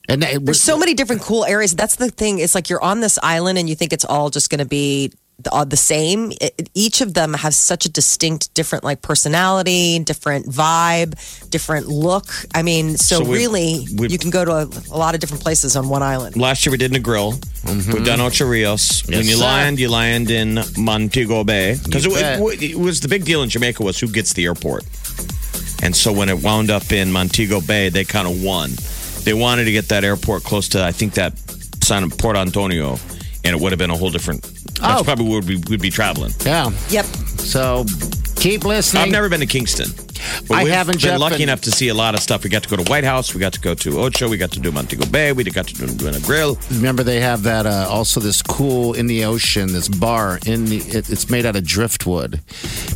And 0.08 0.22
that, 0.22 0.44
There's 0.44 0.60
so 0.60 0.78
many 0.78 0.94
different 0.94 1.20
cool 1.22 1.44
areas. 1.44 1.74
That's 1.74 1.96
the 1.96 2.10
thing. 2.10 2.38
It's 2.38 2.54
like 2.54 2.70
you're 2.70 2.82
on 2.82 3.00
this 3.00 3.18
island 3.22 3.58
and 3.58 3.68
you 3.68 3.74
think 3.74 3.92
it's 3.92 4.04
all 4.04 4.30
just 4.30 4.48
going 4.50 4.60
to 4.60 4.64
be 4.64 5.12
the, 5.40 5.66
the 5.68 5.76
same. 5.76 6.32
It- 6.40 6.54
it- 6.58 6.70
each 6.74 7.00
of 7.02 7.12
them 7.14 7.34
has 7.34 7.56
such 7.56 7.84
a 7.84 7.88
distinct, 7.90 8.52
different 8.54 8.84
like 8.84 9.02
personality, 9.02 9.98
different 9.98 10.46
vibe, 10.46 11.14
different 11.50 11.88
look. 11.88 12.26
I 12.54 12.62
mean, 12.62 12.96
so, 12.96 13.18
So 13.22 13.24
really, 13.30 13.86
we- 13.96 14.08
you 14.08 14.18
can 14.18 14.30
go 14.30 14.44
to 14.44 14.52
a, 14.52 14.68
a 14.90 14.96
lot 14.96 15.14
of 15.14 15.20
different 15.20 15.42
places 15.42 15.76
on 15.76 15.88
one 15.90 16.02
island. 16.02 16.36
Last 16.36 16.64
year 16.64 16.70
we 16.70 16.78
did 16.78 16.90
Negril. 16.92 17.34
Mm-hmm. 17.34 17.92
We've 17.92 18.04
done 18.04 18.20
Ocho 18.20 18.46
Rios. 18.46 19.06
when 19.06 19.18
you 19.26 19.36
sir. 19.36 19.44
land, 19.44 19.78
you 19.78 19.90
land 19.90 20.30
in 20.30 20.58
Montego 20.78 21.44
Bay 21.44 21.76
because 21.84 22.06
it, 22.06 22.12
it, 22.12 22.62
it 22.72 22.78
was 22.78 23.00
the 23.00 23.08
big 23.08 23.24
deal 23.26 23.42
in 23.42 23.50
Jamaica 23.50 23.82
was 23.82 24.00
who 24.00 24.08
gets 24.08 24.32
the 24.32 24.46
airport. 24.46 24.84
And 25.82 25.94
so 25.94 26.12
when 26.12 26.28
it 26.28 26.42
wound 26.42 26.70
up 26.70 26.90
in 26.92 27.12
Montego 27.12 27.60
Bay, 27.60 27.88
they 27.90 28.04
kind 28.04 28.26
of 28.26 28.42
won. 28.42 28.70
They 29.28 29.34
wanted 29.34 29.64
to 29.66 29.72
get 29.72 29.88
that 29.88 30.04
airport 30.04 30.42
close 30.42 30.70
to 30.70 30.82
I 30.82 30.90
think 30.90 31.12
that 31.14 31.34
San 31.84 32.08
Port 32.08 32.34
Antonio, 32.34 32.98
and 33.44 33.54
it 33.54 33.60
would 33.60 33.72
have 33.72 33.78
been 33.78 33.90
a 33.90 33.96
whole 33.96 34.08
different. 34.08 34.40
That's 34.80 35.02
Oh. 35.02 35.04
probably 35.04 35.28
where 35.28 35.42
we 35.42 35.56
would 35.68 35.82
be 35.82 35.90
traveling. 35.90 36.32
yeah. 36.46 36.70
Yep. 36.88 37.04
So 37.36 37.84
keep 38.36 38.64
listening. 38.64 39.02
I've 39.02 39.10
never 39.10 39.28
been 39.28 39.40
to 39.40 39.46
Kingston. 39.46 39.92
But 40.48 40.54
I 40.56 40.64
haven't, 40.64 40.94
been 40.94 41.00
Jeff, 41.00 41.20
lucky 41.20 41.42
enough 41.42 41.60
to 41.62 41.70
see 41.70 41.88
a 41.88 41.94
lot 41.94 42.14
of 42.14 42.20
stuff. 42.20 42.44
We 42.44 42.50
got 42.50 42.62
to 42.62 42.68
go 42.68 42.82
to 42.82 42.90
White 42.90 43.04
House. 43.04 43.34
We 43.34 43.40
got 43.40 43.52
to 43.54 43.60
go 43.60 43.74
to 43.74 44.00
Ocho. 44.00 44.28
We 44.28 44.36
got 44.36 44.52
to 44.52 44.60
do 44.60 44.70
Montego 44.70 45.06
Bay. 45.06 45.32
We 45.32 45.44
got 45.44 45.68
to 45.68 45.74
do, 45.74 45.86
do 45.86 46.08
a 46.08 46.20
grill. 46.20 46.58
Remember, 46.70 47.02
they 47.02 47.20
have 47.20 47.42
that 47.42 47.66
uh, 47.66 47.86
also 47.88 48.20
this 48.20 48.42
cool 48.42 48.94
in 48.94 49.06
the 49.06 49.24
ocean, 49.24 49.72
this 49.72 49.88
bar 49.88 50.38
in 50.46 50.66
the. 50.66 50.78
It, 50.78 51.10
it's 51.10 51.30
made 51.30 51.46
out 51.46 51.56
of 51.56 51.64
driftwood. 51.64 52.40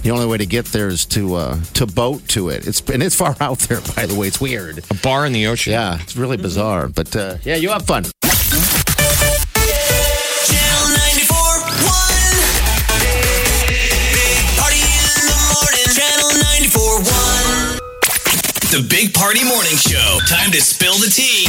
The 0.03 0.11
only 0.11 0.27
way 0.27 0.39
to 0.39 0.47
get 0.47 0.67
there 0.67 0.89
is 0.89 1.05
to 1.07 1.35
uh, 1.35 1.61
to 1.75 1.87
boat 1.87 2.27
to 2.29 2.49
it. 2.49 2.67
It's 2.67 2.81
and 2.81 3.03
it's 3.03 3.15
far 3.15 3.37
out 3.41 3.59
there. 3.61 3.81
By 3.97 4.07
the 4.07 4.15
way, 4.15 4.29
it's 4.29 4.41
weird. 4.41 4.85
A 4.91 4.95
bar 4.95 5.27
in 5.27 5.33
the 5.33 5.47
ocean. 5.47 5.73
Yeah, 5.73 6.01
it's 6.01 6.17
really 6.17 6.37
bizarre, 6.37 6.89
but 6.89 7.15
uh, 7.15 7.37
yeah, 7.45 7.57
you 7.57 7.71
have 7.71 7.87
fun. 7.87 8.05
The 18.73 18.87
Big 18.89 19.13
Party 19.13 19.45
Morning 19.45 19.77
Show. 19.77 20.19
Time 20.27 20.51
to 20.51 20.59
spill 20.63 20.95
the 20.95 21.11
tea. 21.11 21.47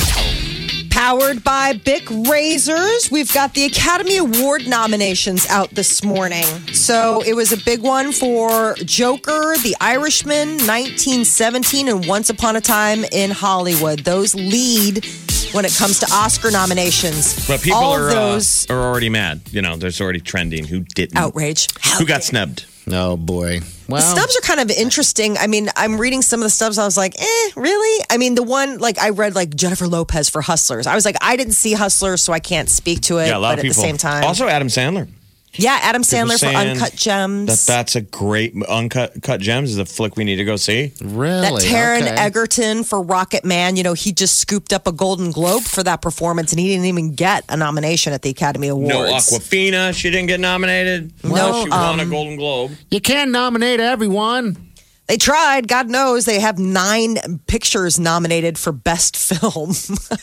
Powered 0.90 1.42
by 1.42 1.72
Bic 1.72 2.04
Razors. 2.12 3.10
We've 3.12 3.34
got 3.34 3.54
the 3.54 3.64
Academy 3.64 4.18
Award 4.18 4.68
nominations 4.68 5.48
out 5.48 5.70
this 5.70 6.04
morning. 6.04 6.44
So 6.74 7.24
it 7.26 7.34
was 7.34 7.54
a 7.54 7.58
big 7.64 7.82
one 7.82 8.12
for 8.12 8.76
Joker, 8.84 9.56
The 9.64 9.74
Irishman, 9.80 10.50
1917, 10.68 11.88
and 11.88 12.06
Once 12.06 12.30
Upon 12.30 12.58
a 12.58 12.62
Time 12.62 13.06
in 13.14 13.32
Hollywood. 13.32 14.00
Those 14.00 14.36
lead 14.36 15.06
when 15.54 15.64
it 15.64 15.74
comes 15.78 16.00
to 16.00 16.08
Oscar 16.12 16.52
nominations. 16.52 17.48
But 17.48 17.62
people 17.62 17.80
All 17.80 17.94
are 17.94 18.10
those 18.10 18.70
uh, 18.70 18.74
are 18.74 18.82
already 18.82 19.08
mad. 19.08 19.44
You 19.50 19.62
know, 19.62 19.78
there's 19.78 20.02
already 20.02 20.20
trending. 20.20 20.66
Who 20.66 20.82
didn't? 20.82 21.16
outrage. 21.16 21.70
Who 21.98 22.06
got 22.06 22.26
snubbed? 22.26 22.66
Oh 22.92 23.16
boy. 23.18 23.60
Well, 23.88 24.02
The 24.02 24.20
stubs 24.20 24.36
are 24.38 24.42
kind 24.42 24.60
of 24.60 24.70
interesting. 24.76 25.38
I 25.38 25.48
mean, 25.48 25.70
I'm 25.76 25.98
reading 26.00 26.22
some 26.22 26.40
of 26.42 26.46
the 26.46 26.50
stubs. 26.50 26.78
I 26.78 26.86
was 26.86 26.98
like, 26.98 27.16
eh, 27.20 27.50
really? 27.56 28.06
I 28.10 28.18
mean, 28.18 28.36
the 28.36 28.44
one 28.44 28.78
like 28.80 28.98
I 29.00 29.10
read 29.10 29.36
like 29.36 29.56
Jennifer 29.56 29.88
Lopez 29.88 30.30
for 30.30 30.42
Hustlers. 30.42 30.88
I 30.88 30.96
was 30.96 31.06
like, 31.06 31.16
I 31.22 31.36
didn't 31.36 31.54
see 31.54 31.74
Hustlers, 31.74 32.22
so 32.22 32.34
I 32.34 32.40
can't 32.40 32.70
speak 32.70 33.02
to 33.02 33.18
it. 33.20 33.28
Yeah, 33.28 33.38
a 33.38 33.40
lot 33.40 33.52
but 33.52 33.60
of 33.60 33.66
at 33.66 33.68
the 33.70 33.74
same 33.74 33.98
time, 33.98 34.24
Also, 34.24 34.48
Adam 34.48 34.68
Sandler. 34.68 35.08
Yeah, 35.56 35.78
Adam 35.82 36.02
Sandler 36.02 36.32
for 36.32 36.38
saying 36.40 36.56
Uncut 36.56 36.96
Gems. 36.96 37.66
That 37.66 37.72
that's 37.72 37.96
a 37.96 38.02
great 38.02 38.56
uncut 38.68 39.22
cut 39.22 39.40
gems 39.40 39.72
is 39.72 39.78
a 39.78 39.86
flick 39.86 40.16
we 40.16 40.24
need 40.24 40.38
to 40.38 40.46
go 40.46 40.56
see. 40.56 40.94
really 41.02 41.42
that 41.42 41.52
Taron 41.62 42.02
okay. 42.02 42.10
Egerton 42.10 42.84
for 42.84 43.02
Rocket 43.02 43.46
Man, 43.46 43.76
you 43.76 43.84
know, 43.84 43.94
he 43.94 44.12
just 44.12 44.40
scooped 44.40 44.74
up 44.74 44.88
a 44.88 44.92
Golden 44.92 45.32
Globe 45.32 45.64
for 45.64 45.84
that 45.84 46.02
performance, 46.02 46.52
and 46.52 46.60
he 46.60 46.70
didn't 46.70 46.86
even 46.86 47.14
get 47.14 47.46
a 47.50 47.58
nomination 47.58 48.14
at 48.14 48.24
the 48.24 48.30
Academy 48.30 48.68
Awards. 48.68 48.90
No 48.90 49.04
Awkwafina, 49.04 49.94
she 49.94 50.10
didn't 50.10 50.28
get 50.28 50.40
nominated. 50.40 51.14
No, 51.24 51.32
Well, 51.32 51.64
she 51.64 51.70
won 51.70 52.00
a 52.00 52.04
um, 52.04 52.10
Golden 52.10 52.36
Globe. 52.36 52.72
You 52.90 53.02
can't 53.02 53.32
nominate 53.32 53.80
everyone. 53.80 54.73
They 55.08 55.18
tried. 55.18 55.68
God 55.68 55.90
knows 55.90 56.24
they 56.24 56.40
have 56.40 56.58
nine 56.58 57.18
pictures 57.46 58.00
nominated 58.00 58.58
for 58.58 58.72
best 58.72 59.18
film. 59.30 59.72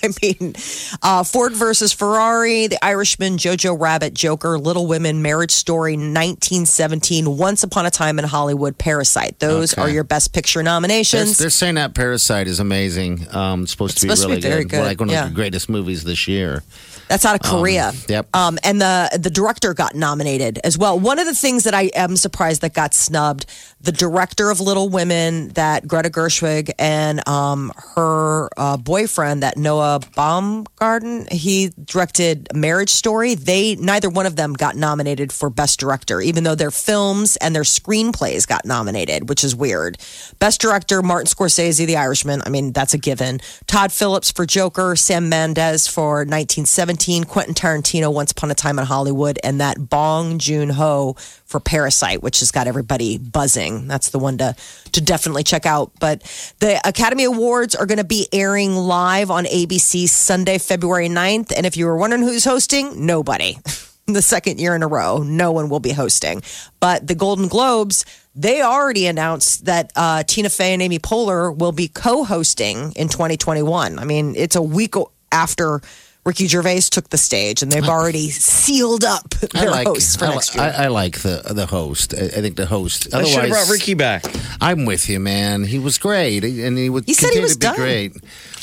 I 0.02 0.08
mean, 0.22 0.54
uh, 1.02 1.22
Ford 1.22 1.52
versus 1.52 1.92
Ferrari, 1.92 2.66
The 2.66 2.82
Irishman, 2.82 3.37
Jojo 3.37 3.78
Rabbit, 3.78 4.14
Joker, 4.14 4.58
Little 4.58 4.87
Women, 4.87 5.20
Marriage 5.20 5.50
Story, 5.50 5.92
1917, 5.99 7.37
Once 7.37 7.62
Upon 7.62 7.84
a 7.84 7.90
Time 7.90 8.18
in 8.18 8.25
Hollywood, 8.25 8.78
Parasite. 8.78 9.38
Those 9.38 9.72
Okay. 9.75 9.82
are 9.82 9.88
your 9.90 10.04
best 10.04 10.32
picture 10.32 10.58
They're, 10.60 10.64
nominations. 10.64 11.37
they're 11.37 11.50
saying 11.50 11.75
that 11.75 11.94
Parasite 11.94 12.49
is 12.49 12.58
amazing. 12.58 13.26
Um, 13.34 13.64
it's 13.64 13.72
supposed 13.72 13.99
to 13.99 14.06
be 14.06 14.08
supposed 14.08 14.22
to 14.22 14.28
be 14.28 14.32
really 14.37 14.40
very 14.49 14.62
good. 14.64 14.70
good, 14.78 14.84
Like 14.87 15.00
one 15.00 15.10
yeah. 15.10 15.25
of 15.25 15.28
the 15.30 15.34
greatest 15.34 15.68
movies 15.68 16.04
this 16.04 16.26
year. 16.26 16.62
That's 17.08 17.25
out 17.25 17.34
of 17.34 17.42
Korea. 17.42 17.92
yep. 18.08 18.28
Um, 18.34 18.56
and 18.62 18.80
the 18.80 19.10
the 19.20 19.30
director 19.30 19.75
got 19.75 19.96
nominated 19.96 20.60
as 20.62 20.78
well. 20.78 20.96
One 20.99 21.18
of 21.18 21.26
the 21.26 21.34
things 21.34 21.64
that 21.64 21.75
I 21.75 21.90
am 21.94 22.16
surprised 22.16 22.60
that 22.60 22.72
got 22.72 22.94
snubbed, 22.94 23.46
the 23.82 23.92
director 23.92 24.50
of 24.50 24.60
Little 24.60 24.88
Women, 24.88 25.49
that 25.50 25.88
Greta 25.88 26.10
Gerwig 26.10 26.70
and 26.78 27.26
um, 27.26 27.72
her 27.96 28.50
uh, 28.56 28.76
boyfriend, 28.76 29.42
that 29.42 29.56
Noah 29.56 30.00
Baumgarten, 30.14 31.26
he 31.30 31.70
directed 31.84 32.49
Marriage 32.54 32.90
Story. 32.90 33.34
They 33.34 33.76
neither 33.76 34.10
one 34.10 34.26
of 34.26 34.37
them 34.37 34.52
got 34.52 34.76
nominated 34.76 35.32
for 35.32 35.49
Best 35.49 35.80
Director, 35.80 36.20
even 36.20 36.44
though 36.44 36.54
their 36.54 36.70
films 36.70 37.37
and 37.37 37.54
their 37.54 37.62
screenplays 37.62 38.46
got 38.46 38.66
nominated, 38.66 39.28
which 39.28 39.42
is 39.42 39.56
weird. 39.56 39.96
Best 40.38 40.60
Director, 40.60 41.00
Martin 41.02 41.26
Scorsese, 41.26 41.87
The 41.87 41.96
Irishman. 41.96 42.42
I 42.44 42.50
mean, 42.50 42.72
that's 42.72 42.92
a 42.92 42.99
given. 42.99 43.40
Todd 43.66 43.92
Phillips 43.92 44.30
for 44.30 44.44
Joker, 44.44 44.94
Sam 44.94 45.30
Mendes 45.30 45.87
for 45.87 46.18
1917, 46.18 47.25
Quentin 47.25 47.54
Tarantino, 47.54 48.12
Once 48.12 48.32
Upon 48.32 48.50
a 48.50 48.54
Time 48.54 48.78
in 48.78 48.84
Hollywood, 48.84 49.38
and 49.42 49.60
that 49.60 49.88
Bong 49.88 50.38
Joon 50.38 50.70
Ho 50.70 51.16
for 51.50 51.59
Parasite, 51.59 52.23
which 52.23 52.40
has 52.40 52.52
got 52.52 52.69
everybody 52.69 53.19
buzzing. 53.19 53.88
That's 53.88 54.11
the 54.11 54.21
one 54.21 54.38
to 54.38 54.54
to 54.92 55.00
definitely 55.00 55.42
check 55.42 55.66
out. 55.66 55.90
But 55.99 56.23
the 56.61 56.80
Academy 56.87 57.25
Awards 57.25 57.75
are 57.75 57.87
going 57.87 57.99
to 57.99 58.04
be 58.04 58.28
airing 58.33 58.76
live 58.76 59.30
on 59.30 59.45
ABC 59.45 60.09
Sunday, 60.09 60.59
February 60.59 61.09
9th. 61.09 61.52
And 61.57 61.66
if 61.66 61.76
you 61.76 61.87
were 61.87 61.97
wondering 61.97 62.23
who's 62.23 62.45
hosting, 62.45 63.04
nobody. 63.04 63.59
the 64.07 64.23
second 64.23 64.61
year 64.61 64.75
in 64.75 64.83
a 64.83 64.88
row, 64.88 65.19
no 65.19 65.52
one 65.52 65.69
will 65.69 65.80
be 65.80 65.92
hosting. 65.92 66.42
But 66.78 67.07
the 67.07 67.14
Golden 67.14 67.49
Globes, 67.49 68.04
they 68.35 68.62
already 68.62 69.07
announced 69.07 69.64
that 69.64 69.92
uh, 69.97 70.23
Tina 70.23 70.50
Fey 70.50 70.73
and 70.73 70.83
Amy 70.83 70.99
Poehler 70.99 71.57
will 71.57 71.73
be 71.73 71.88
co-hosting 71.88 72.92
in 72.92 73.09
2021. 73.09 73.99
I 73.99 74.04
mean, 74.04 74.35
it's 74.37 74.57
a 74.57 74.62
week 74.62 74.95
after 75.33 75.80
Ricky 76.24 76.46
Gervais 76.48 76.82
took 76.90 77.08
the 77.08 77.16
stage, 77.16 77.62
and 77.62 77.72
they've 77.72 77.88
already 77.88 78.28
sealed 78.30 79.04
up 79.04 79.30
their 79.30 79.72
hosts 79.84 80.16
for 80.16 80.26
I, 80.26 80.34
next 80.34 80.54
year. 80.54 80.74
I 80.76 80.88
like 80.88 81.20
the 81.20 81.42
the 81.50 81.64
host. 81.66 82.14
I, 82.14 82.24
I 82.24 82.28
think 82.28 82.56
the 82.56 82.66
host. 82.66 83.06
I 83.14 83.24
should 83.24 83.28
have 83.28 83.44
Otherwise, 83.44 83.50
brought 83.50 83.70
Ricky 83.70 83.94
back. 83.94 84.24
I'm 84.60 84.84
with 84.84 85.08
you, 85.08 85.18
man. 85.18 85.64
He 85.64 85.78
was 85.78 85.96
great, 85.96 86.44
and 86.44 86.76
he 86.76 86.90
would 86.90 87.04
He 87.06 87.14
said 87.14 87.30
he 87.32 87.40
was 87.40 87.54
to 87.54 87.58
be 87.58 87.66
done. 87.66 87.76
great. 87.76 88.12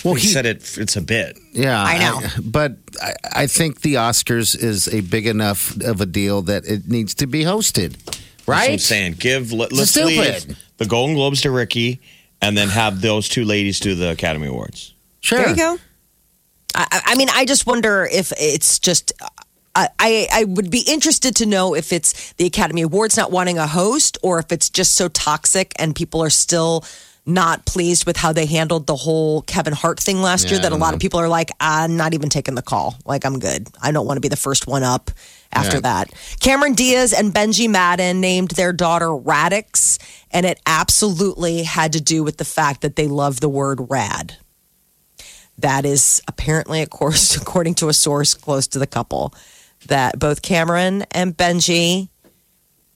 Well, 0.04 0.14
he, 0.14 0.28
said 0.28 0.46
it. 0.46 0.78
It's 0.78 0.96
a 0.96 1.02
bit. 1.02 1.38
Yeah, 1.52 1.82
I 1.84 1.98
know. 1.98 2.22
but 2.44 2.78
I, 3.02 3.14
I 3.34 3.48
think 3.48 3.82
the 3.82 3.96
Oscars 3.96 4.56
is 4.56 4.88
a 4.94 5.02
big 5.02 5.26
enough 5.26 5.76
of 5.82 6.00
a 6.00 6.06
deal 6.06 6.44
that 6.44 6.66
it 6.66 6.88
needs 6.88 7.16
to 7.16 7.28
be 7.28 7.42
hosted, 7.44 7.94
That's 8.06 8.48
what 8.48 8.54
right? 8.56 8.72
I'm 8.74 8.78
saying 8.80 9.14
give. 9.14 9.52
Let, 9.52 9.74
let's 9.74 9.90
stupid. 9.92 10.10
leave 10.48 10.58
the 10.78 10.86
Golden 10.86 11.16
Globes 11.16 11.42
to 11.42 11.52
Ricky, 11.52 12.00
and 12.40 12.56
then 12.56 12.70
have 12.70 13.02
those 13.02 13.28
two 13.28 13.46
ladies 13.46 13.80
do 13.80 13.96
the 13.96 14.12
Academy 14.12 14.46
Awards. 14.48 14.94
Sure. 15.22 15.40
There 15.40 15.50
you 15.50 15.56
go. 15.56 15.78
I, 16.78 17.02
I- 17.08 17.16
mean, 17.16 17.30
I 17.34 17.46
just 17.46 17.66
wonder 17.66 18.08
if 18.12 18.32
it's 18.38 18.80
just 18.80 19.12
I, 19.76 19.90
I 20.00 20.28
I 20.34 20.44
would 20.46 20.72
be 20.72 20.82
interested 20.88 21.36
to 21.38 21.46
know 21.46 21.76
if 21.76 21.92
it's 21.94 22.34
the 22.34 22.46
Academy 22.46 22.82
Awards 22.84 23.18
not 23.18 23.32
wanting 23.32 23.58
a 23.58 23.68
host, 23.68 24.18
or 24.24 24.40
if 24.40 24.52
it's 24.52 24.70
just 24.70 24.94
so 24.94 25.08
toxic 25.10 25.74
and 25.80 25.96
people 25.96 26.22
are 26.24 26.30
still 26.32 26.84
not 27.30 27.66
pleased 27.66 28.06
with 28.06 28.16
how 28.16 28.32
they 28.32 28.46
handled 28.46 28.88
the 28.88 28.96
whole 28.96 29.42
Kevin 29.42 29.74
Hart 29.74 30.00
thing 30.00 30.22
last 30.22 30.46
Yeah, 30.46 30.52
year. 30.54 30.60
That 30.62 30.72
a 30.72 30.78
lot 30.78 30.92
know. 30.92 30.96
of 30.96 31.02
people 31.02 31.20
are 31.20 31.28
like, 31.28 31.52
I'm 31.60 31.98
not 31.98 32.14
even 32.14 32.30
taking 32.30 32.56
the 32.56 32.62
call. 32.62 32.96
Like 33.06 33.26
I'm 33.26 33.38
good. 33.40 33.68
I 33.82 33.92
don't 33.92 34.06
want 34.08 34.16
to 34.18 34.22
be 34.22 34.30
the 34.30 34.38
first 34.38 34.66
one 34.68 34.84
up. 34.84 35.12
After 35.52 35.78
Yeah. 35.78 35.82
that, 35.82 36.14
Cameron 36.42 36.74
Diaz 36.74 37.14
and 37.14 37.34
Benji 37.34 37.70
Madden 37.70 38.20
named 38.22 38.52
their 38.52 38.74
daughter 38.74 39.08
Raddix, 39.08 39.98
and 40.32 40.46
it 40.46 40.60
absolutely 40.66 41.64
had 41.64 41.94
to 41.94 42.02
do 42.02 42.24
with 42.24 42.38
the 42.38 42.46
fact 42.46 42.82
that 42.82 42.96
they 42.98 43.08
love 43.08 43.40
the 43.40 43.50
word 43.50 43.80
rad. 43.90 44.38
That 45.60 45.86
is 45.86 46.22
apparently, 46.28 46.82
of 46.82 46.90
course, 46.90 47.36
according 47.42 47.76
to 47.76 47.90
a 47.90 47.94
source 47.94 48.34
close 48.34 48.68
to 48.68 48.80
the 48.80 48.88
couple, 48.88 49.34
that 49.88 50.20
both 50.20 50.42
Cameron 50.42 51.06
and 51.12 51.36
Benji 51.36 52.10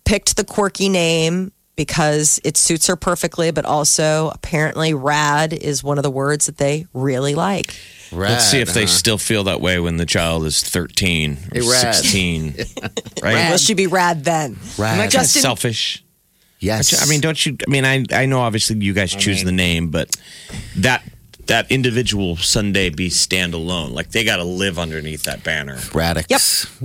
picked 0.06 0.36
the 0.36 0.44
quirky 0.44 0.90
name 0.90 1.52
because 1.76 2.40
it 2.44 2.58
suits 2.58 2.88
her 2.88 2.96
perfectly, 2.96 3.50
but 3.52 3.66
also 3.66 4.30
apparently 4.30 4.94
rad 4.94 5.54
is 5.54 5.84
one 5.84 5.98
of 5.98 6.04
the 6.04 6.12
words 6.12 6.46
that 6.46 6.58
they 6.58 6.86
really 6.94 7.34
like. 7.34 7.76
Let's 8.12 8.46
see 8.46 8.58
Rad, 8.58 8.68
if 8.68 8.74
they 8.74 8.82
huh? 8.82 8.88
still 8.88 9.18
feel 9.18 9.46
that 9.46 9.62
way 9.62 9.80
when 9.80 9.98
the 9.98 10.06
child 10.06 10.46
is 10.46 10.62
13 10.62 11.38
or 11.56 11.62
rad. 11.62 11.96
16. 11.96 12.56
right? 13.24 13.50
Will 13.50 13.58
she 13.58 13.74
be 13.74 13.88
rad 13.88 14.24
then? 14.26 14.60
Rad. 14.78 14.92
Isn't 14.92 14.98
that 14.98 15.12
Justin- 15.12 15.42
selfish? 15.42 16.04
Yes. 16.60 17.02
I 17.02 17.10
mean, 17.10 17.22
don't 17.22 17.44
you? 17.44 17.58
I 17.68 17.72
mean, 17.72 17.86
I 17.86 18.06
I 18.14 18.28
know 18.28 18.42
obviously 18.42 18.78
you 18.78 18.94
guys 18.94 19.16
choose 19.16 19.44
the 19.44 19.52
name, 19.52 19.90
but 19.90 20.16
that 20.76 21.04
that 21.48 21.72
individual 21.72 22.38
Sunday 22.38 22.90
be 22.90 23.10
standalone. 23.10 23.94
Like 23.94 24.12
they 24.12 24.24
got 24.24 24.38
to 24.38 24.44
live 24.44 24.80
underneath 24.80 25.24
that 25.24 25.44
banner. 25.44 25.76
Raddix. 25.76 26.26
Yep. 26.30 26.40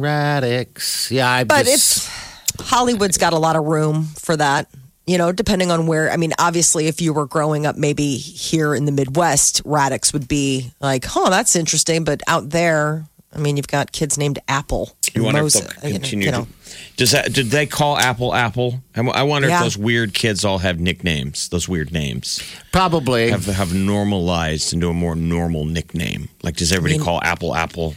Raddix. 0.05 1.11
Yeah, 1.11 1.31
I 1.31 1.45
But 1.45 1.67
just, 1.67 2.09
it's 2.09 2.71
Hollywood's 2.71 3.19
got 3.19 3.33
a 3.33 3.39
lot 3.39 3.57
of 3.57 3.65
room 3.65 4.05
for 4.19 4.37
that. 4.37 4.69
You 5.07 5.19
know, 5.19 5.31
depending 5.31 5.71
on 5.71 5.87
where. 5.87 6.11
I 6.11 6.17
mean, 6.17 6.33
obviously, 6.39 6.89
if 6.89 7.01
you 7.01 7.13
were 7.13 7.27
growing 7.27 7.65
up, 7.65 7.77
maybe 7.77 8.17
here 8.17 8.75
in 8.75 8.87
the 8.87 8.93
Midwest, 8.93 9.63
Raddix 9.63 10.13
would 10.13 10.27
be 10.27 10.73
like, 10.81 11.05
"Oh, 11.15 11.31
that's 11.31 11.55
interesting." 11.55 12.03
But 12.03 12.23
out 12.27 12.51
there, 12.51 13.07
I 13.33 13.39
mean, 13.39 13.57
you've 13.57 13.69
got 13.69 13.93
kids 13.93 14.19
named 14.19 14.41
Apple. 14.49 14.96
You 15.17 15.25
wonder 15.25 15.43
Moses, 15.43 15.63
if 15.67 15.81
they'll 15.81 15.93
continue. 15.93 16.27
you 16.27 16.33
know. 16.33 16.45
to, 16.45 16.49
does 16.97 17.11
that? 17.13 17.33
Did 17.33 17.47
they 17.47 17.67
call 17.67 17.97
Apple 17.97 18.35
Apple? 18.35 18.83
I 18.95 19.01
I 19.01 19.23
wonder 19.23 19.49
Yeah. 19.49 19.59
if 19.59 19.63
those 19.65 19.79
weird 19.79 20.15
kids 20.15 20.45
all 20.45 20.59
have 20.59 20.79
nicknames. 20.81 21.49
Those 21.49 21.69
weird 21.69 21.93
names 21.93 22.43
probably. 22.73 23.31
have 23.31 23.47
have 23.47 23.75
normalized 23.75 24.73
into 24.73 24.89
a 24.89 24.95
more 24.95 25.15
normal 25.17 25.65
nickname. 25.65 26.29
Like, 26.43 26.57
does 26.57 26.73
everybody 26.73 27.03
call 27.03 27.21
Apple 27.23 27.55
Apple? 27.55 27.95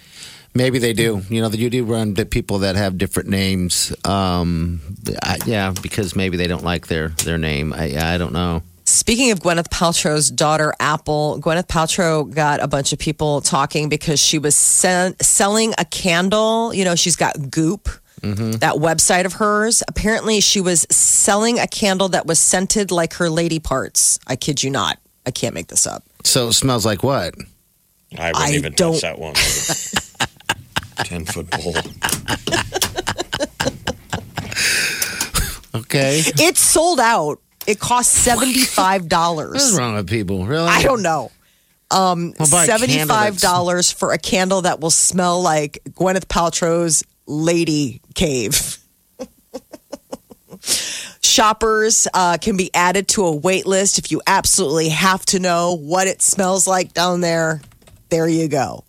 Maybe 0.56 0.80
they 0.80 0.94
do. 0.94 1.22
You 1.30 1.42
know, 1.42 1.50
you 1.50 1.70
do 1.70 1.84
run 1.86 2.10
into 2.10 2.26
people 2.26 2.60
that 2.60 2.76
have 2.76 2.98
different 2.98 3.30
names. 3.30 3.94
Um, 4.04 4.82
I, 5.22 5.38
yeah, 5.46 5.74
because 5.82 6.16
maybe 6.16 6.38
they 6.38 6.48
don't 6.48 6.64
like 6.64 6.88
their 6.88 7.10
their 7.10 7.38
name. 7.38 7.72
I, 7.72 8.14
I 8.16 8.18
don't 8.18 8.34
know. 8.34 8.64
Speaking 8.90 9.30
of 9.30 9.40
Gwyneth 9.40 9.70
Paltrow's 9.70 10.32
daughter, 10.32 10.74
Apple, 10.80 11.40
Gwyneth 11.40 11.68
Paltrow 11.68 12.28
got 12.34 12.60
a 12.60 12.68
bunch 12.68 12.92
of 12.92 12.98
people 12.98 13.40
talking 13.40 13.88
because 13.88 14.20
she 14.20 14.40
was 14.40 14.56
sen- 14.56 15.16
selling 15.22 15.74
a 15.78 15.86
candle. 15.86 16.74
You 16.74 16.86
know, 16.86 16.96
she's 16.96 17.16
got 17.16 17.52
Goop, 17.52 17.88
mm-hmm. 18.22 18.54
that 18.54 18.74
website 18.76 19.26
of 19.28 19.34
hers. 19.34 19.84
Apparently, 19.88 20.42
she 20.42 20.60
was 20.60 20.88
selling 20.90 21.60
a 21.60 21.68
candle 21.68 22.10
that 22.10 22.26
was 22.26 22.40
scented 22.40 22.90
like 22.90 23.14
her 23.14 23.30
lady 23.30 23.60
parts. 23.60 24.18
I 24.26 24.36
kid 24.36 24.64
you 24.64 24.72
not. 24.72 24.98
I 25.24 25.30
can't 25.30 25.54
make 25.54 25.68
this 25.68 25.86
up. 25.86 26.04
So 26.24 26.48
it 26.48 26.54
smells 26.54 26.84
like 26.84 27.04
what? 27.04 27.36
I 28.18 28.30
wouldn't 28.32 28.38
I 28.38 28.54
even 28.56 28.74
don't- 28.74 28.94
touch 28.94 29.02
that 29.04 29.20
one. 29.20 29.36
Ten 31.06 31.26
foot 31.26 31.50
pole. 31.52 31.76
Okay. 35.76 36.24
It's 36.26 36.60
sold 36.60 37.00
out. 37.00 37.40
It 37.70 37.80
costs 37.80 38.26
$75. 38.28 39.52
What's 39.52 39.78
wrong 39.78 39.94
with 39.96 40.10
people? 40.10 40.46
Really? 40.46 40.68
I 40.68 40.82
don't 40.82 41.04
know. 41.04 41.32
Um, 41.92 42.34
Well, 42.40 42.50
buy 42.50 42.64
a 42.64 42.68
candle 42.68 42.88
seventy-five 42.88 43.08
that's- 43.36 43.42
dollars 43.42 43.92
for 43.92 44.12
a 44.12 44.18
candle 44.18 44.62
that 44.64 44.80
will 44.80 44.90
smell 44.92 45.42
like 45.42 45.80
Gwyneth 45.92 46.26
Paltrow's 46.26 47.04
lady 47.28 48.02
cave. 48.16 48.78
Shoppers 51.22 52.08
uh, 52.14 52.38
can 52.42 52.58
be 52.58 52.70
added 52.74 53.08
to 53.10 53.26
a 53.26 53.36
wait 53.36 53.66
list 53.66 53.98
if 54.00 54.12
you 54.12 54.22
absolutely 54.28 54.90
have 54.90 55.26
to 55.28 55.40
know 55.40 55.76
what 55.78 56.08
it 56.08 56.22
smells 56.22 56.68
like 56.68 56.94
down 56.94 57.22
there. 57.22 57.62
There 58.10 58.28
you 58.28 58.48
go. 58.48 58.84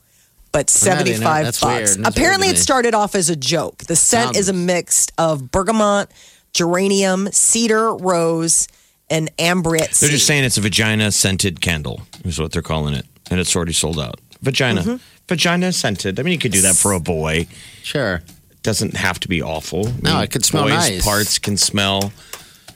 But 0.52 0.74
Well, 0.82 0.96
now 0.96 1.02
they 1.04 1.10
know. 1.12 1.16
seventy-five 1.16 1.44
That's 1.44 1.60
bucks. 1.60 1.96
Apparently, 2.04 2.48
it 2.48 2.58
started 2.58 2.94
off 2.94 3.14
as 3.14 3.30
a 3.30 3.36
joke. 3.36 3.78
The 3.84 3.94
scent 3.96 4.36
is 4.36 4.48
a 4.48 4.52
mix 4.52 5.06
of 5.16 5.50
bergamot, 5.50 6.10
geranium, 6.52 7.28
cedar, 7.32 7.94
rose, 7.94 8.68
and 9.08 9.30
ambrette. 9.38 9.90
They're 9.92 10.10
just 10.10 10.26
saying 10.26 10.44
it's 10.44 10.58
a 10.58 10.60
vagina 10.60 11.10
scented 11.12 11.60
candle, 11.60 12.02
is 12.24 12.38
what 12.40 12.52
they're 12.52 12.62
calling 12.62 12.94
it. 12.94 13.06
And 13.30 13.38
it's 13.40 13.54
already 13.54 13.72
sold 13.72 13.98
out. 14.00 14.20
Vagina. 14.42 14.80
Mm-hmm. 14.82 14.96
Vagina 15.28 15.72
scented. 15.72 16.18
I 16.18 16.22
mean, 16.24 16.32
you 16.32 16.38
could 16.38 16.52
do 16.52 16.62
that 16.62 16.74
for 16.76 16.92
a 16.92 17.00
boy. 17.00 17.46
Sure. 17.82 18.22
It 18.50 18.62
doesn't 18.62 18.96
have 18.96 19.20
to 19.20 19.28
be 19.28 19.40
awful. 19.42 19.86
I 19.88 19.92
No, 20.02 20.14
mean, 20.14 20.22
it 20.24 20.30
could 20.32 20.44
smell 20.44 20.64
boys' 20.64 20.72
nice. 20.72 21.04
parts 21.04 21.38
can 21.38 21.56
smell 21.56 22.12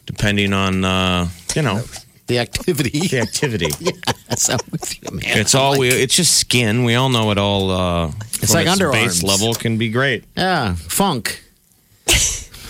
depending 0.07 0.53
on, 0.53 0.85
uh, 0.85 1.29
you 1.57 1.63
know, 1.63 1.83
The 2.27 2.39
activity. 2.39 3.01
the 3.09 3.21
activity. 3.21 3.69
Yes, 4.31 4.49
I'm 4.49 4.59
with 4.73 4.95
you, 5.03 5.17
man. 5.17 5.39
It's 5.39 5.55
all 5.55 5.79
we. 5.79 5.89
It's 5.89 6.17
just 6.17 6.39
skin. 6.39 6.83
We 6.85 6.95
all 6.97 7.09
know 7.09 7.31
it 7.31 7.39
all. 7.39 7.71
Uh, 7.71 8.11
It's 8.43 8.53
like 8.53 8.67
its 8.67 8.77
underarms. 8.81 8.93
base 8.93 9.23
level 9.23 9.55
can 9.55 9.77
be 9.79 9.91
great. 9.91 10.25
Yeah, 10.37 10.75
funk. 10.75 11.44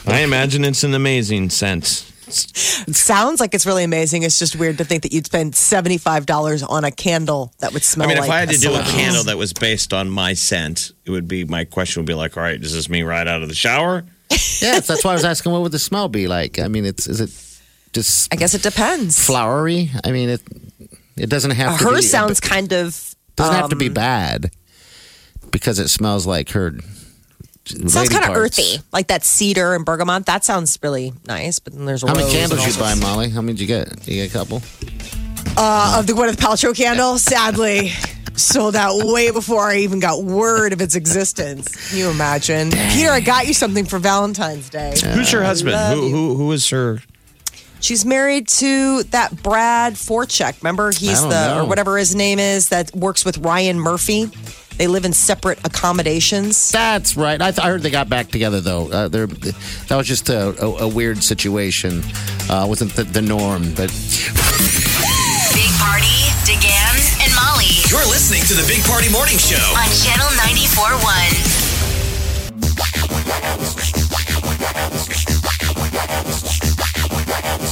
I 0.06 0.20
imagine 0.20 0.64
it's 0.64 0.84
an 0.84 0.94
amazing 0.94 1.50
scent. 1.50 2.10
It 2.26 2.96
sounds 2.96 3.38
like 3.38 3.54
it's 3.54 3.66
really 3.66 3.84
amazing. 3.84 4.22
It's 4.22 4.38
just 4.38 4.56
weird 4.56 4.78
to 4.78 4.84
think 4.84 5.02
that 5.02 5.12
you'd 5.12 5.26
spend 5.26 5.54
seventy-five 5.54 6.24
dollars 6.26 6.62
on 6.62 6.84
a 6.84 6.90
candle 6.90 7.52
that 7.58 7.72
would 7.72 7.82
smell. 7.82 8.08
I 8.08 8.14
mean, 8.14 8.18
like 8.18 8.28
if 8.28 8.32
I 8.32 8.40
had 8.40 8.50
to 8.50 8.58
do 8.58 8.74
a 8.74 8.82
candle 8.82 9.24
that 9.24 9.36
was 9.36 9.52
based 9.52 9.92
on 9.92 10.08
my 10.08 10.32
scent, 10.32 10.92
it 11.04 11.10
would 11.10 11.28
be 11.28 11.44
my 11.44 11.64
question 11.64 12.00
would 12.00 12.06
be 12.06 12.14
like, 12.14 12.36
all 12.36 12.42
right, 12.42 12.60
does 12.60 12.72
this 12.72 12.88
mean 12.88 13.04
right 13.04 13.26
out 13.26 13.42
of 13.42 13.48
the 13.48 13.54
shower? 13.54 14.04
Yes, 14.30 14.86
that's 14.86 15.04
why 15.04 15.10
I 15.10 15.14
was 15.14 15.24
asking 15.24 15.52
what 15.52 15.62
would 15.62 15.72
the 15.72 15.78
smell 15.78 16.08
be 16.08 16.26
like. 16.26 16.58
I 16.58 16.68
mean, 16.68 16.86
it's 16.86 17.06
is 17.06 17.20
it 17.20 17.30
just 17.92 18.32
I 18.32 18.36
guess 18.36 18.54
it 18.54 18.62
depends. 18.62 19.24
flowery? 19.24 19.90
I 20.02 20.10
mean, 20.10 20.30
it 20.30 20.42
it 21.16 21.28
doesn't 21.28 21.52
have 21.52 21.78
to 21.78 21.94
be 21.94 22.02
sounds 22.02 22.40
kind 22.40 22.72
of 22.72 23.14
doesn't 23.36 23.54
have 23.54 23.68
to 23.68 23.76
um, 23.76 23.78
be 23.78 23.90
bad 23.90 24.50
because 25.50 25.78
it 25.78 25.88
smells 25.88 26.26
like 26.26 26.50
her. 26.50 26.72
Sounds 27.66 28.08
kind 28.10 28.24
of 28.24 28.36
earthy, 28.36 28.76
like 28.92 29.06
that 29.08 29.24
cedar 29.24 29.74
and 29.74 29.84
bergamot. 29.84 30.26
That 30.26 30.44
sounds 30.44 30.78
really 30.82 31.12
nice. 31.26 31.58
But 31.58 31.72
then 31.74 31.84
there's 31.86 32.02
How 32.02 32.14
many 32.14 32.30
candles 32.30 32.62
and 32.64 32.74
you 32.74 32.80
buy. 32.80 32.94
Molly? 32.94 33.30
How 33.30 33.40
many 33.40 33.54
did 33.54 33.60
you 33.62 33.66
get? 33.66 33.88
Did 34.02 34.08
You 34.08 34.22
get 34.22 34.30
a 34.30 34.38
couple. 34.38 34.62
uh, 35.56 35.96
of 35.98 36.06
the 36.06 36.12
Gwyneth 36.12 36.36
Paltrow 36.36 36.76
candle? 36.76 37.16
Sadly, 37.18 37.90
sold 38.36 38.76
out 38.76 39.02
way 39.04 39.30
before 39.30 39.62
I 39.70 39.78
even 39.78 40.00
got 40.00 40.22
word 40.24 40.72
of 40.72 40.80
its 40.80 40.94
existence. 40.94 41.90
Can 41.90 41.98
you 41.98 42.10
imagine? 42.10 42.70
Peter, 42.70 43.10
I 43.10 43.20
got 43.20 43.46
you 43.46 43.54
something 43.54 43.84
for 43.86 43.98
Valentine's 43.98 44.68
Day. 44.68 44.94
Who's 45.14 45.30
her 45.30 45.42
husband? 45.42 45.72
love 45.74 45.96
Who, 45.98 46.04
you. 46.06 46.10
who 46.12 46.34
who 46.36 46.52
is 46.52 46.68
her? 46.70 47.00
She's 47.80 48.04
married 48.06 48.48
to 48.48 49.02
that 49.04 49.42
Brad 49.42 49.92
Falchuk. 49.94 50.62
Remember, 50.62 50.90
he's 50.90 51.22
I 51.22 51.28
the 51.28 51.34
don't 51.34 51.56
know. 51.58 51.64
or 51.64 51.68
whatever 51.68 51.98
his 51.98 52.14
name 52.14 52.38
is 52.38 52.70
that 52.70 52.94
works 52.96 53.24
with 53.26 53.38
Ryan 53.38 53.78
Murphy. 53.78 54.30
They 54.76 54.86
live 54.88 55.04
in 55.04 55.12
separate 55.12 55.58
accommodations. 55.64 56.70
That's 56.70 57.16
right. 57.16 57.40
I, 57.40 57.50
th- 57.52 57.64
I 57.64 57.68
heard 57.68 57.82
they 57.82 57.90
got 57.90 58.08
back 58.08 58.28
together 58.28 58.60
though. 58.60 58.90
Uh, 58.90 59.08
they're, 59.08 59.26
that 59.26 59.96
was 59.96 60.06
just 60.06 60.28
a, 60.30 60.48
a, 60.62 60.84
a 60.84 60.88
weird 60.88 61.22
situation. 61.22 62.02
Uh, 62.50 62.66
wasn't 62.68 62.92
the, 62.94 63.04
the 63.04 63.22
norm, 63.22 63.62
but 63.74 63.90
Big 65.54 65.70
Party, 65.78 66.18
DeGan, 66.42 67.22
and 67.22 67.30
Molly 67.34 67.70
You're 67.88 68.06
listening 68.10 68.42
to 68.50 68.54
the 68.54 68.64
Big 68.66 68.82
Party 68.84 69.10
Morning 69.12 69.38
Show. 69.38 69.62
on 69.78 69.88
Channel 70.02 70.28
94.1. 70.42 71.54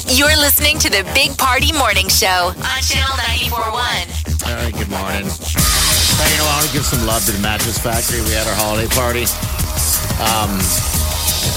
You're 0.08 0.36
listening 0.36 0.78
to 0.80 0.90
the 0.90 1.02
Big 1.14 1.36
Party 1.38 1.72
Morning 1.72 2.08
Show 2.08 2.52
on 2.54 2.82
Channel 2.82 3.16
94.1. 3.16 4.46
All 4.46 4.54
right, 4.54 4.72
good 4.74 4.90
morning. 4.90 5.26
You 6.30 6.38
know, 6.38 6.46
I 6.46 6.54
want 6.56 6.66
to 6.66 6.72
give 6.72 6.84
some 6.86 7.06
love 7.06 7.24
to 7.26 7.32
the 7.32 7.40
Mattress 7.40 7.78
Factory. 7.78 8.20
We 8.22 8.32
had 8.32 8.46
our 8.46 8.54
holiday 8.54 8.88
party 8.94 9.26
um, 10.22 10.54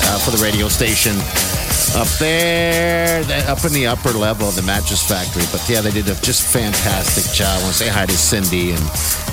uh, 0.09 0.19
for 0.23 0.31
the 0.31 0.41
radio 0.41 0.67
station 0.67 1.15
up 1.95 2.07
there, 2.19 3.21
up 3.47 3.63
in 3.63 3.71
the 3.71 3.87
upper 3.87 4.11
level 4.11 4.47
of 4.47 4.55
the 4.55 4.61
Mattress 4.63 5.07
Factory. 5.07 5.43
But 5.51 5.67
yeah, 5.69 5.81
they 5.81 5.91
did 5.91 6.09
a 6.09 6.15
just 6.21 6.51
fantastic 6.51 7.31
job. 7.33 7.59
I 7.59 7.63
want 7.63 7.75
to 7.75 7.83
say 7.83 7.87
hi 7.87 8.05
to 8.05 8.17
Cindy 8.17 8.71
and, 8.71 8.83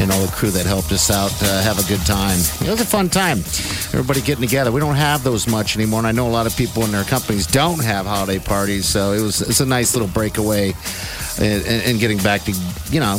and 0.01 0.13
all 0.13 0.21
the 0.21 0.33
crew 0.33 0.51
that 0.51 0.67
helped 0.67 0.93
us 0.93 1.11
out 1.11 1.33
uh, 1.43 1.63
have 1.63 1.79
a 1.79 1.89
good 1.89 2.05
time. 2.07 2.39
It 2.61 2.71
was 2.71 2.81
a 2.81 2.87
fun 2.87 3.09
time. 3.09 3.39
Everybody 3.91 4.21
getting 4.21 4.47
together. 4.47 4.71
We 4.71 4.81
don't 4.81 4.95
have 4.95 5.25
those 5.25 5.49
much 5.49 5.77
anymore, 5.77 6.01
and 6.01 6.07
I 6.07 6.13
know 6.13 6.29
a 6.29 6.31
lot 6.31 6.47
of 6.47 6.57
people 6.57 6.85
in 6.85 6.93
their 6.93 7.05
companies 7.05 7.47
don't 7.47 7.83
have 7.83 8.07
holiday 8.07 8.39
parties, 8.39 8.87
so 8.87 9.13
it 9.13 9.23
was 9.23 9.41
it's 9.41 9.61
a 9.61 9.67
nice 9.67 9.95
little 9.95 10.09
breakaway 10.09 10.75
and, 11.41 11.67
and 11.67 12.01
getting 12.01 12.19
back 12.19 12.43
to 12.43 12.53
you 12.91 13.01
know 13.01 13.19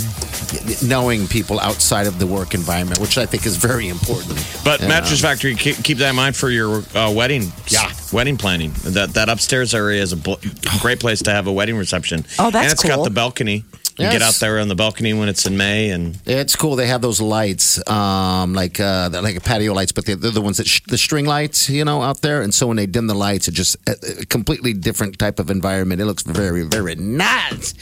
knowing 0.84 1.28
people 1.28 1.60
outside 1.60 2.08
of 2.08 2.20
the 2.20 2.28
work 2.28 2.54
environment, 2.54 3.00
which 3.00 3.18
I 3.18 3.26
think 3.26 3.46
is 3.46 3.58
very 3.58 3.88
important. 3.90 4.36
But 4.64 4.82
Mattress 4.82 5.22
know. 5.22 5.30
Factory, 5.30 5.56
keep, 5.56 5.84
keep 5.84 5.98
that 5.98 6.10
in 6.10 6.16
mind 6.16 6.36
for 6.36 6.50
your 6.50 6.84
uh, 6.96 7.12
wedding. 7.12 7.52
Yeah. 7.68 7.92
Wedding 8.14 8.38
planning. 8.38 8.72
That 8.84 9.14
that 9.16 9.28
upstairs 9.30 9.74
area 9.76 10.02
is 10.02 10.14
a 10.14 10.18
bl- 10.18 10.36
great 10.82 11.00
place 11.00 11.22
to 11.24 11.32
have 11.32 11.48
a 11.48 11.52
wedding 11.52 11.76
reception. 11.76 12.26
Oh, 12.40 12.52
that's 12.52 12.64
and 12.66 12.72
it's 12.74 12.82
cool. 12.84 12.96
got 12.98 13.04
the 13.04 13.10
balcony. 13.10 13.66
You 13.96 14.06
Yes. 14.06 14.14
get 14.14 14.22
out 14.24 14.34
there 14.40 14.58
on 14.60 14.70
the 14.70 14.76
balcony 14.76 15.14
when 15.14 15.30
it's 15.30 15.46
in 15.46 15.56
May, 15.56 15.92
and 15.92 16.18
It's 16.26 16.56
cool. 16.56 16.76
They 16.76 16.88
have 16.88 17.02
those 17.04 17.22
lights, 17.22 17.78
um, 17.88 18.56
like 18.56 18.80
uh, 18.80 19.10
they're 19.10 19.22
like 19.22 19.44
patio 19.44 19.72
lights, 19.76 19.92
but 19.92 20.08
they're, 20.08 20.16
they're 20.16 20.32
the 20.32 20.42
ones 20.42 20.58
that 20.58 20.66
sh- 20.66 20.82
the 20.88 20.98
string 20.98 21.26
lights, 21.28 21.70
you 21.70 21.86
know, 21.86 22.02
out 22.02 22.22
there. 22.24 22.42
And 22.42 22.52
so 22.52 22.66
when 22.66 22.76
they 22.78 22.88
dim 22.88 23.06
the 23.06 23.14
lights, 23.14 23.48
it 23.48 23.52
just 23.52 23.76
a, 23.88 24.22
a 24.22 24.26
completely 24.26 24.74
different 24.74 25.20
type 25.20 25.38
of 25.38 25.52
environment. 25.52 26.02
It 26.02 26.06
looks 26.06 26.24
very, 26.24 26.64
very 26.64 26.96
nice. 26.96 27.76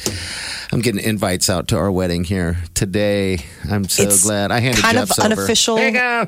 I'm 0.74 0.82
getting 0.82 1.02
invites 1.02 1.50
out 1.50 1.70
to 1.70 1.78
our 1.78 1.90
wedding 1.90 2.26
here 2.26 2.58
today. 2.74 3.46
I'm 3.70 3.88
so 3.88 4.04
It's 4.04 4.24
glad. 4.26 4.52
I 4.52 4.60
handed 4.60 4.82
kind 4.84 4.98
Jeff's 4.98 5.18
of 5.18 5.24
over. 5.24 5.34
unofficial. 5.34 5.76
There 5.78 5.88
you 5.88 5.94
go. 5.94 6.28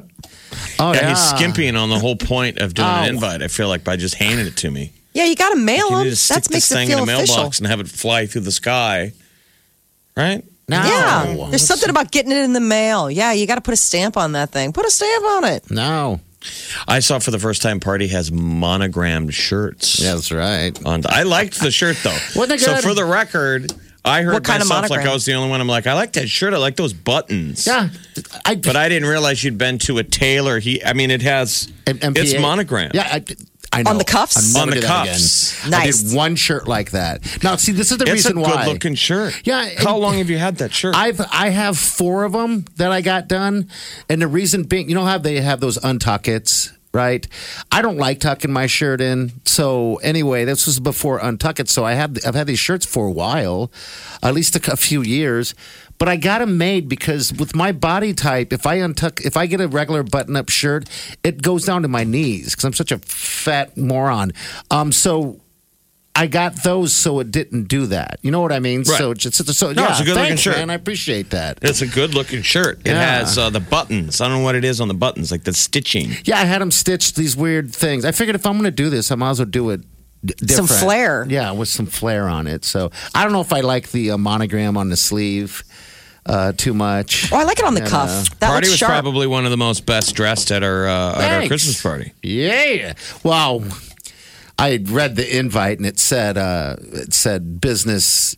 Oh 0.79 0.93
yeah, 0.93 1.01
yeah, 1.01 1.09
he's 1.09 1.19
skimping 1.29 1.75
on 1.75 1.89
the 1.89 1.99
whole 1.99 2.15
point 2.15 2.57
of 2.59 2.73
doing 2.73 2.87
Oh. 2.87 2.91
an 3.03 3.09
invite. 3.09 3.41
I 3.41 3.47
feel 3.47 3.67
like 3.67 3.83
by 3.83 3.95
just 3.95 4.15
handing 4.15 4.45
it 4.47 4.57
to 4.57 4.71
me. 4.71 4.91
Yeah, 5.13 5.25
you 5.25 5.35
got 5.35 5.49
to 5.49 5.55
mail 5.57 5.89
You 5.89 5.95
them. 5.97 6.03
need 6.05 6.09
to 6.11 6.15
stick 6.15 6.35
That 6.35 6.43
this 6.45 6.51
makes 6.51 6.71
it 6.71 6.73
thing 6.75 6.87
feel 6.89 7.03
in 7.03 7.09
a 7.09 7.13
official. 7.13 7.35
mailbox 7.35 7.59
and 7.59 7.67
have 7.67 7.79
it 7.79 7.87
fly 7.87 8.25
through 8.25 8.41
the 8.41 8.51
sky, 8.51 9.13
right? 10.17 10.43
No. 10.67 10.77
Yeah, 10.81 11.47
there's 11.49 11.65
something 11.67 11.89
about 11.89 12.11
getting 12.11 12.31
it 12.31 12.37
in 12.37 12.53
the 12.53 12.59
mail. 12.61 13.11
Yeah, 13.11 13.33
you 13.33 13.45
got 13.45 13.55
to 13.55 13.61
put 13.61 13.73
a 13.73 13.77
stamp 13.77 14.15
on 14.17 14.31
that 14.31 14.49
thing. 14.51 14.71
Put 14.73 14.85
a 14.85 14.89
stamp 14.91 15.25
on 15.25 15.43
it. 15.43 15.69
No. 15.69 16.21
I 16.87 16.99
saw 16.99 17.19
for 17.19 17.31
the 17.31 17.39
first 17.39 17.61
time 17.61 17.79
Party 17.79 18.07
has 18.07 18.31
monogrammed 18.31 19.33
shirts. 19.33 19.99
Yeah, 19.99 20.15
that's 20.15 20.31
right. 20.31 20.77
On 20.85 21.01
I 21.07 21.23
liked 21.23 21.59
the 21.61 21.71
shirt 21.71 21.97
though. 22.03 22.17
Wasn't 22.35 22.59
it 22.59 22.63
So 22.63 22.75
good? 22.75 22.83
for 22.83 22.93
the 22.93 23.05
record, 23.05 23.71
I 24.05 24.21
heard 24.21 24.33
What 24.33 24.43
kind 24.43 24.61
of 24.61 24.67
myself 24.67 24.89
like? 24.89 25.05
I 25.05 25.13
was 25.13 25.25
the 25.25 25.33
only 25.33 25.49
one. 25.49 25.61
I'm 25.61 25.67
like, 25.67 25.87
I 25.87 25.93
like 25.93 26.13
that 26.13 26.27
shirt. 26.29 26.53
I 26.53 26.57
like 26.57 26.75
those 26.75 26.91
buttons. 26.93 27.65
Yeah, 27.65 27.89
I. 28.45 28.55
But 28.55 28.75
I 28.75 28.89
didn't 28.89 29.07
realize 29.07 29.43
you'd 29.43 29.57
been 29.57 29.77
to 29.79 29.97
a 29.97 30.03
tailor. 30.03 30.59
He, 30.59 30.83
I 30.83 30.93
mean, 30.93 31.09
it 31.11 31.21
has 31.21 31.71
M- 31.87 31.99
MPA. 31.99 32.17
it's 32.17 32.39
monogram. 32.41 32.91
Yeah, 32.93 33.07
I, 33.09 33.23
I 33.71 33.83
know. 33.83 33.91
On 33.91 33.97
the 33.97 34.03
cuffs? 34.03 34.55
I'll 34.55 34.63
On 34.63 34.69
the 34.69 34.81
cuffs. 34.81 35.61
again. 35.65 35.73
I 35.73 35.85
Nice. 35.85 36.01
did 36.03 36.15
one 36.17 36.35
shirt 36.35 36.67
like 36.67 36.91
that. 36.91 37.41
Now, 37.43 37.55
see, 37.55 37.71
this 37.71 37.91
is 37.91 37.97
the 37.97 38.05
reason 38.05 38.39
why 38.39 38.41
it's 38.41 38.49
a 38.49 38.51
reason 38.57 38.65
good 38.67 38.73
looking 38.73 38.95
shirt. 38.95 39.41
Yeah, 39.45 39.69
How 39.77 39.97
long 39.97 40.15
have 40.17 40.29
you 40.29 40.37
had 40.37 40.57
that 40.57 40.73
shirt? 40.73 40.95
I've 40.95 41.21
I 41.31 41.49
have 41.49 41.77
four 41.77 42.23
of 42.25 42.33
them 42.33 42.65
that 42.75 42.91
I 42.91 42.99
got 43.01 43.27
done, 43.29 43.69
and 44.09 44.21
the 44.21 44.27
reason 44.27 44.63
being, 44.63 44.89
you 44.89 44.95
know 44.95 45.05
how 45.05 45.17
they 45.17 45.39
have 45.41 45.59
those 45.61 45.77
untuckets, 45.77 46.71
right? 46.93 47.27
I 47.71 47.81
don't 47.81 47.97
like 47.97 48.19
tucking 48.19 48.51
my 48.51 48.67
shirt 48.67 49.01
in, 49.01 49.31
so 49.45 49.95
anyway, 49.97 50.45
this 50.45 50.67
was 50.67 50.79
before 50.79 51.19
untuck 51.19 51.59
it. 51.59 51.69
So 51.69 51.83
I 51.83 51.93
have 51.93 52.17
I've 52.25 52.35
had 52.35 52.47
these 52.47 52.59
shirts 52.59 52.85
for 52.85 53.07
a 53.07 53.11
while, 53.11 53.71
at 54.21 54.33
least 54.33 54.55
a, 54.55 54.73
a 54.73 54.75
few 54.75 55.01
years. 55.01 55.55
But 55.99 56.09
I 56.09 56.17
got 56.17 56.39
them 56.39 56.57
made 56.57 56.89
because 56.89 57.31
with 57.33 57.55
my 57.55 57.71
body 57.71 58.13
type, 58.13 58.51
if 58.51 58.65
I 58.65 58.79
untuck, 58.79 59.25
if 59.25 59.37
I 59.37 59.45
get 59.45 59.61
a 59.61 59.67
regular 59.67 60.03
button-up 60.03 60.49
shirt, 60.49 60.89
it 61.23 61.41
goes 61.41 61.65
down 61.65 61.83
to 61.83 61.87
my 61.87 62.03
knees 62.03 62.51
because 62.51 62.65
I'm 62.65 62.73
such 62.73 62.91
a 62.91 62.97
fat 62.97 63.77
moron. 63.77 64.31
Um, 64.69 64.91
so 64.91 65.39
I 66.15 66.27
got 66.27 66.61
those 66.63 66.93
so 66.93 67.19
it 67.21 67.31
didn't 67.31 67.63
do 67.67 67.87
that. 67.87 68.19
You 68.21 68.29
know 68.29 68.39
what 68.41 68.51
I 68.51 68.59
mean? 68.59 68.79
Right. 68.83 68.97
So 68.99 69.13
just 69.15 69.43
so 69.55 69.71
No, 69.71 69.81
yeah, 69.81 69.91
it's 69.91 69.99
a 70.01 70.03
good-looking 70.03 70.37
shirt. 70.37 70.57
man. 70.57 70.69
I 70.69 70.75
appreciate 70.75 71.31
that. 71.31 71.57
it's 71.63 71.81
a 71.81 71.87
good 71.87 72.13
looking 72.13 72.43
shirt. 72.43 72.79
It 72.85 72.91
Yeah. 72.91 73.19
has 73.19 73.35
uh, 73.37 73.49
the 73.49 73.59
buttons. 73.59 74.21
I 74.21 74.27
don't 74.27 74.37
know 74.37 74.43
what 74.43 74.53
it 74.55 74.63
is 74.63 74.79
on 74.79 74.87
the 74.87 74.93
buttons, 74.93 75.31
like 75.31 75.43
the 75.43 75.53
stitching. 75.53 76.11
Yeah, 76.23 76.39
I 76.39 76.45
had 76.45 76.61
them 76.61 76.69
stitched 76.69 77.15
these 77.15 77.35
weird 77.35 77.73
things. 77.73 78.05
I 78.05 78.11
figured 78.11 78.35
if 78.35 78.45
I'm 78.45 78.53
going 78.53 78.65
to 78.65 78.71
do 78.71 78.91
this, 78.91 79.11
I 79.11 79.15
might 79.15 79.31
as 79.31 79.39
well 79.39 79.47
do 79.47 79.71
it. 79.71 79.81
d- 80.23 80.35
Some 80.53 80.67
flair. 80.67 81.25
Yeah, 81.27 81.51
with 81.51 81.67
some 81.69 81.87
flair 81.87 82.27
on 82.29 82.45
it. 82.45 82.63
So 82.63 82.91
I 83.15 83.23
don't 83.23 83.33
know 83.33 83.41
if 83.41 83.51
I 83.51 83.61
like 83.61 83.89
the 83.91 84.11
uh, 84.11 84.17
monogram 84.19 84.77
on 84.77 84.89
the 84.89 84.97
sleeve 84.97 85.63
uh, 86.27 86.51
too 86.55 86.75
much. 86.75 87.31
Oh, 87.33 87.37
I 87.37 87.43
like 87.43 87.57
it 87.57 87.65
on 87.65 87.73
the 87.73 87.81
And, 87.81 87.89
cuff. 87.89 88.09
uh, 88.09 88.35
that 88.39 88.47
Party 88.49 88.67
looks 88.67 88.73
was 88.73 88.77
sharp. 88.77 88.91
probably 88.91 89.25
one 89.25 89.45
of 89.45 89.51
the 89.51 89.57
most 89.57 89.87
best 89.87 90.13
dressed 90.15 90.51
at 90.51 90.61
our 90.61 90.87
uh, 90.87 91.19
at 91.21 91.41
our 91.41 91.47
Christmas 91.47 91.81
party. 91.81 92.13
Yeah. 92.21 92.93
Well, 93.23 93.63
I 94.59 94.69
had 94.71 94.89
read 94.89 95.15
the 95.15 95.37
invite 95.37 95.77
and 95.77 95.85
it 95.87 95.99
said 95.99 96.37
uh, 96.37 96.75
it 96.79 97.13
said 97.13 97.59
business 97.59 98.35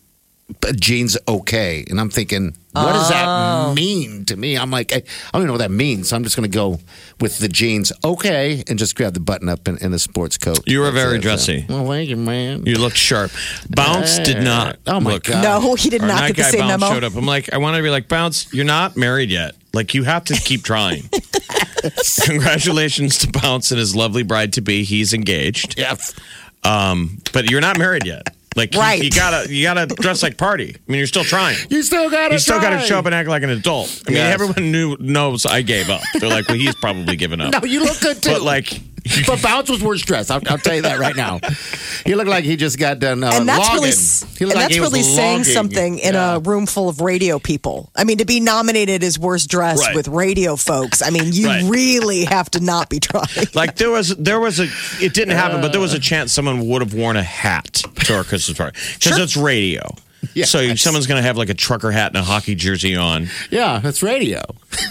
uh, 0.63 0.71
jeans 0.73 1.17
okay, 1.27 1.83
and 1.89 1.99
I'm 1.99 2.09
thinking, 2.11 2.55
what 2.71 2.93
does 2.93 3.09
Oh. 3.11 3.13
that 3.13 3.75
mean 3.75 4.25
to 4.25 4.37
me? 4.37 4.55
I'm 4.57 4.69
like, 4.69 4.93
I, 4.93 4.97
I 4.97 5.01
don't 5.33 5.41
even 5.41 5.47
know 5.47 5.53
what 5.53 5.57
that 5.59 5.71
means. 5.71 6.09
So 6.09 6.15
I'm 6.15 6.23
just 6.23 6.35
going 6.35 6.49
to 6.49 6.55
go 6.55 6.79
with 7.19 7.39
the 7.39 7.47
jeans 7.47 7.91
okay, 8.03 8.63
and 8.67 8.77
just 8.77 8.95
grab 8.95 9.13
the 9.15 9.19
button 9.19 9.49
up 9.49 9.67
in, 9.67 9.77
in 9.79 9.91
a 9.93 9.97
sports 9.99 10.37
coat. 10.37 10.59
You 10.67 10.79
were 10.81 10.91
That's 10.91 11.03
very 11.03 11.17
it. 11.17 11.21
dressy. 11.21 11.65
Well, 11.67 11.87
thank 11.87 12.09
you, 12.09 12.15
man. 12.17 12.63
You 12.65 12.75
looked 12.77 12.97
sharp. 12.97 13.31
Bounce 13.71 14.19
did 14.19 14.43
not. 14.43 14.77
Oh, 14.85 14.99
my 14.99 15.13
look. 15.13 15.23
God. 15.23 15.43
No, 15.43 15.73
he 15.75 15.89
did 15.89 16.01
Our 16.01 16.07
not 16.07 16.19
night 16.21 16.27
get 16.27 16.35
the 16.35 16.41
guy 16.43 16.49
same 16.51 16.59
Bounce 16.67 16.81
memo. 16.81 16.93
showed 16.93 17.03
up. 17.05 17.15
I'm 17.15 17.25
like, 17.25 17.51
I 17.51 17.57
want 17.57 17.77
to 17.77 17.81
be 17.83 17.89
like, 17.89 18.07
Bounce, 18.07 18.53
you're 18.53 18.65
not 18.65 18.95
married 18.95 19.31
yet. 19.31 19.55
Like, 19.73 19.93
you 19.95 20.03
have 20.03 20.25
to 20.25 20.35
keep 20.35 20.63
trying. 20.63 21.09
Congratulations 22.23 23.17
to 23.19 23.29
Bounce 23.31 23.71
and 23.71 23.79
his 23.79 23.95
lovely 23.95 24.23
bride 24.23 24.53
to 24.53 24.61
be. 24.61 24.83
He's 24.83 25.13
engaged. 25.13 25.77
Yeah. 25.77 25.95
Um, 26.63 27.19
but 27.33 27.49
you're 27.49 27.61
not 27.61 27.77
married 27.77 28.05
yet. 28.05 28.23
Like, 28.55 28.73
Right. 28.73 29.03
you, 29.03 29.11
gotta 29.11 29.53
you 29.53 29.63
gotta 29.63 29.85
dress 29.85 30.23
like 30.23 30.37
party. 30.37 30.75
I 30.77 30.91
mean, 30.91 30.97
you're 30.99 31.07
still 31.07 31.25
trying. 31.25 31.57
You 31.69 31.83
still 31.83 32.09
got 32.09 32.29
to 32.29 32.35
You 32.35 32.39
still 32.39 32.61
got 32.61 32.69
to 32.69 32.79
show 32.79 32.97
up 32.97 33.05
and 33.05 33.13
act 33.13 33.27
like 33.27 33.43
an 33.43 33.49
adult. 33.49 34.01
I 34.07 34.11
mean, 34.11 34.17
Yes. 34.17 34.33
everyone 34.33 34.71
knew 34.71 34.95
knows 34.99 35.45
I 35.45 35.61
gave 35.61 35.89
up. 35.89 36.01
They're 36.19 36.29
like, 36.29 36.47
well, 36.47 36.57
he's 36.57 36.75
probably 36.75 37.17
given 37.17 37.41
up. 37.41 37.51
No, 37.51 37.67
you 37.67 37.81
look 37.83 37.99
good 37.99 38.23
too. 38.23 38.31
but 38.31 38.41
like, 38.41 38.79
But 39.27 39.41
Bounce 39.41 39.69
was 39.69 39.83
worse 39.83 40.01
dressed. 40.01 40.31
I'll, 40.31 40.41
I'll 40.47 40.57
tell 40.57 40.75
you 40.75 40.81
that 40.81 40.99
right 40.99 41.15
now. 41.15 41.39
He 42.05 42.15
looked 42.15 42.29
like 42.29 42.43
he 42.43 42.55
just 42.55 42.79
got 42.79 42.99
done. 42.99 43.23
Uh, 43.23 43.31
and 43.33 43.47
that's 43.47 43.59
logging. 43.59 43.83
really, 43.83 43.91
He 43.91 44.43
and 44.43 44.47
looked 44.47 44.55
like 44.55 44.63
that's 44.63 44.73
he 44.75 44.79
was 44.81 44.91
really 44.91 45.03
saying 45.03 45.37
logging. 45.39 45.53
something 45.53 45.99
in 45.99 46.13
Yeah. 46.15 46.35
a 46.35 46.39
room 46.39 46.65
full 46.65 46.89
of 46.89 47.01
radio 47.01 47.37
people. 47.39 47.91
I 47.95 48.03
mean, 48.03 48.17
to 48.17 48.25
be 48.25 48.39
nominated 48.39 49.03
as 49.03 49.17
worst 49.19 49.49
dressed 49.49 49.85
Right. 49.85 49.95
with 49.95 50.07
radio 50.07 50.55
folks, 50.55 51.01
I 51.03 51.11
mean, 51.11 51.31
you 51.33 51.47
Right. 51.47 51.63
really 51.65 52.25
have 52.25 52.49
to 52.51 52.59
not 52.59 52.89
be 52.89 52.99
trying. 52.99 53.25
Like 53.53 53.75
there 53.75 53.89
was 53.91 54.15
there 54.17 54.39
was 54.39 54.59
a 54.59 54.67
it 54.99 55.13
didn't 55.13 55.35
happen, 55.37 55.61
but 55.61 55.71
there 55.71 55.81
was 55.81 55.93
a 55.93 55.99
chance 55.99 56.31
someone 56.31 56.67
would 56.67 56.81
have 56.81 56.93
worn 56.93 57.15
a 57.15 57.23
hat 57.23 57.83
to 58.05 58.15
our 58.15 58.23
Christmas 58.23 58.57
party 58.57 58.77
because 58.99 59.17
it's 59.19 59.37
radio. 59.37 59.95
Yeah, 60.33 60.45
So 60.45 60.73
someone's 60.75 61.05
gonna 61.07 61.21
have 61.21 61.37
like 61.37 61.49
a 61.49 61.53
trucker 61.53 61.91
hat 61.91 62.07
and 62.07 62.17
a 62.17 62.23
hockey 62.23 62.55
jersey 62.55 62.95
on. 62.95 63.29
Yeah, 63.51 63.79
that's 63.79 64.01
radio. 64.01 64.41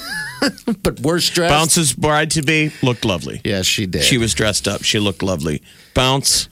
but 0.82 1.00
worse 1.00 1.28
dressed. 1.30 1.52
Bounce's 1.52 1.92
bride 1.92 2.30
to 2.32 2.42
be 2.42 2.72
looked 2.82 3.04
lovely. 3.04 3.40
Yeah, 3.44 3.62
she 3.62 3.86
did. 3.86 4.02
She 4.02 4.18
was 4.18 4.34
dressed 4.34 4.66
up. 4.68 4.82
She 4.82 4.98
looked 4.98 5.22
lovely. 5.22 5.62
Bounce 5.94 6.48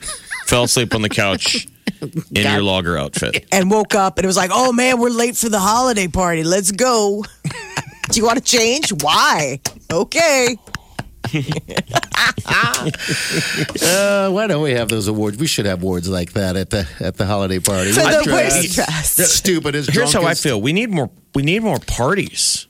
fell 0.46 0.64
asleep 0.64 0.94
on 0.94 1.02
the 1.02 1.08
couch 1.08 1.66
in 2.00 2.20
your 2.52 2.62
logger 2.62 2.96
outfit. 2.98 3.46
and 3.52 3.70
woke 3.70 3.94
up 3.94 4.18
and 4.18 4.24
it 4.24 4.26
was 4.26 4.36
like, 4.36 4.50
oh 4.52 4.72
man, 4.72 4.98
we're 5.00 5.10
late 5.10 5.36
for 5.36 5.48
the 5.48 5.60
holiday 5.60 6.08
party. 6.08 6.44
Let's 6.44 6.70
go. 6.72 7.24
Do 8.10 8.20
you 8.20 8.26
want 8.26 8.38
to 8.38 8.44
change? 8.44 8.92
Why? 9.02 9.60
Okay. 9.90 10.56
Uh, 13.82 14.30
why 14.30 14.46
don't 14.46 14.62
we 14.62 14.72
have 14.72 14.88
those 14.88 15.08
awards? 15.08 15.38
We 15.38 15.46
should 15.46 15.66
have 15.66 15.82
awards 15.82 16.08
like 16.08 16.32
that 16.32 16.56
at 16.56 16.70
the 16.70 16.86
at 17.00 17.16
the 17.16 17.26
holiday 17.26 17.58
party. 17.60 17.92
For 17.92 18.00
the 18.00 18.06
Worst 18.06 18.26
worst 18.26 18.74
dressed. 18.74 19.16
dressed. 19.16 19.34
Stupidest. 19.36 19.90
Here's 19.90 20.12
how 20.12 20.20
I 20.20 20.22
drunkest. 20.22 20.42
feel. 20.42 20.60
We 20.60 20.72
need 20.72 20.90
more 20.90 21.10
we 21.34 21.42
need 21.42 21.62
more 21.62 21.78
parties. 21.78 22.66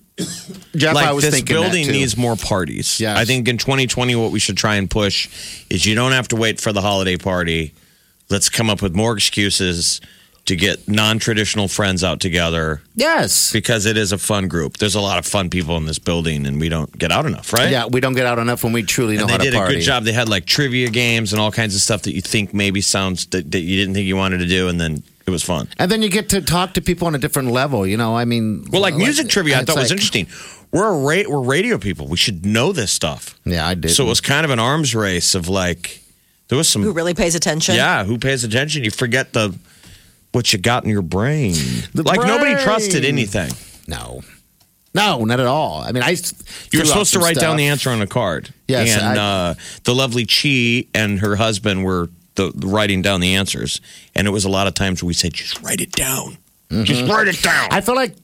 Jeff, 0.77 0.95
like 0.95 1.07
I 1.07 1.13
was 1.13 1.25
this 1.25 1.35
thinking 1.35 1.57
that 1.57 1.63
building 1.63 1.87
too. 1.87 1.93
needs 1.93 2.17
more 2.17 2.37
parties. 2.37 3.01
Yes. 3.01 3.17
I 3.19 3.25
think 3.25 3.49
in 3.49 3.59
2020, 3.59 4.15
what 4.17 4.33
we 4.33 4.39
should 4.39 4.57
try 4.57 4.77
and 4.77 4.91
push 4.91 5.65
is 5.71 5.85
you 5.87 5.95
don't 5.95 6.13
have 6.13 6.29
to 6.29 6.37
wait 6.37 6.61
for 6.61 6.73
the 6.73 6.81
holiday 6.81 7.17
party. 7.17 7.75
Let's 8.31 8.49
come 8.49 8.71
up 8.71 8.81
with 8.83 8.95
more 8.95 9.15
excuses 9.15 10.01
to 10.45 10.57
get 10.57 10.89
non-traditional 10.89 11.69
friends 11.69 12.03
out 12.03 12.19
together 12.19 12.83
Yes. 12.97 13.53
because 13.53 13.87
it 13.87 13.97
is 13.97 14.11
a 14.11 14.19
fun 14.19 14.49
group. 14.49 14.79
There's 14.79 14.97
a 14.97 15.01
lot 15.01 15.19
of 15.19 15.25
fun 15.25 15.51
people 15.51 15.77
in 15.77 15.87
this 15.87 16.01
building, 16.01 16.47
and 16.49 16.61
we 16.61 16.69
don't 16.69 16.99
get 16.99 17.13
out 17.13 17.27
enough, 17.27 17.53
right? 17.53 17.71
Yeah, 17.71 17.87
we 17.87 18.01
don't 18.01 18.15
get 18.15 18.27
out 18.27 18.41
enough 18.41 18.65
when 18.65 18.73
we 18.73 18.83
truly 18.83 19.15
know 19.17 19.23
And 19.23 19.31
how 19.31 19.39
they 19.39 19.45
to 19.45 19.51
did 19.53 19.61
a 19.61 19.67
good 19.69 19.81
job. 19.83 20.03
They 20.03 20.13
had 20.13 20.29
like 20.29 20.45
trivia 20.47 20.91
games 20.91 21.33
and 21.33 21.41
all 21.41 21.53
kinds 21.53 21.77
of 21.77 21.81
stuff 21.81 22.03
that 22.03 22.15
you 22.15 22.21
think 22.21 22.53
maybe 22.53 22.81
sounds 22.81 23.27
that, 23.27 23.53
that 23.53 23.61
you 23.61 23.77
didn't 23.77 23.95
think 23.95 24.07
you 24.09 24.17
wanted 24.17 24.39
to 24.39 24.47
do, 24.47 24.67
and 24.69 24.81
then 24.81 25.05
it 25.27 25.31
was 25.31 25.43
fun. 25.43 25.69
And 25.79 25.91
then 25.91 26.03
you 26.03 26.09
get 26.09 26.29
to 26.31 26.41
talk 26.41 26.75
to 26.75 26.81
people 26.83 27.07
on 27.07 27.15
a 27.15 27.19
different 27.19 27.51
level. 27.51 27.87
You 27.87 27.97
know, 27.97 28.17
I 28.17 28.25
mean, 28.25 28.67
Well, 28.71 28.83
like 28.83 28.95
music 28.97 29.29
trivia, 29.29 29.57
I 29.57 29.61
it's 29.61 29.71
thought 29.73 29.79
was 29.81 29.91
interesting. 29.93 30.27
We're 30.73 30.89
a 30.89 30.99
ra- 30.99 31.29
we're 31.31 31.43
radio 31.45 31.79
people. 31.79 32.09
We 32.09 32.17
should 32.17 32.45
know 32.47 32.73
this 32.73 32.91
stuff. 32.91 33.39
Yeah, 33.45 33.67
I 33.67 33.75
did. 33.75 33.91
So 33.91 34.05
it 34.05 34.09
was 34.09 34.21
kind 34.21 34.45
of 34.45 34.51
an 34.51 34.59
arms 34.59 34.95
race 34.95 35.35
of 35.35 35.49
like 35.49 36.03
there 36.49 36.57
was 36.59 36.69
some 36.69 36.83
Who 36.83 36.93
really 36.93 37.15
pays 37.15 37.35
attention? 37.35 37.75
yeah 37.75 38.05
who 38.05 38.19
pays 38.19 38.43
attention. 38.45 38.83
You 38.85 38.91
forget 38.91 39.33
the 39.33 39.55
what 40.33 40.53
you 40.53 40.59
got 40.59 40.85
in 40.85 40.91
your 40.91 41.03
brain. 41.03 41.55
The 41.93 42.03
like 42.05 42.21
nobody 42.27 42.55
trusted 42.63 43.05
anything. 43.05 43.53
no, 43.87 44.23
no, 44.95 45.25
not 45.25 45.41
at 45.41 45.47
all. 45.47 45.83
I 45.83 45.93
mean, 45.93 46.03
I. 46.03 46.17
You 46.73 46.79
were 46.81 46.85
supposed 46.87 47.13
to 47.13 47.19
write 47.19 47.37
down 47.37 47.57
the 47.57 47.67
answer 47.69 47.91
on 47.91 48.01
a 48.03 48.07
card. 48.07 48.53
Yes, 48.67 48.97
and 48.99 49.19
I- 49.19 49.51
uh, 49.51 49.55
the 49.85 49.95
lovely 49.95 50.25
Chi 50.27 50.89
and 50.95 51.21
her 51.21 51.37
husband 51.37 51.85
were 51.85 52.09
the, 52.35 52.53
writing 52.67 53.03
down 53.03 53.21
the 53.21 53.35
answers, 53.35 53.81
and 54.15 54.27
it 54.27 54.31
was 54.31 54.45
a 54.45 54.49
lot 54.49 54.67
of 54.67 54.75
times 54.75 55.03
we 55.03 55.15
said, 55.15 55.35
"Just 55.35 55.61
write 55.63 55.81
it 55.81 55.93
down. 55.93 56.39
Just 56.71 57.09
write 57.11 57.29
it 57.29 57.43
down." 57.43 57.69
I 57.71 57.81
feel 57.81 57.95
like. 57.95 58.15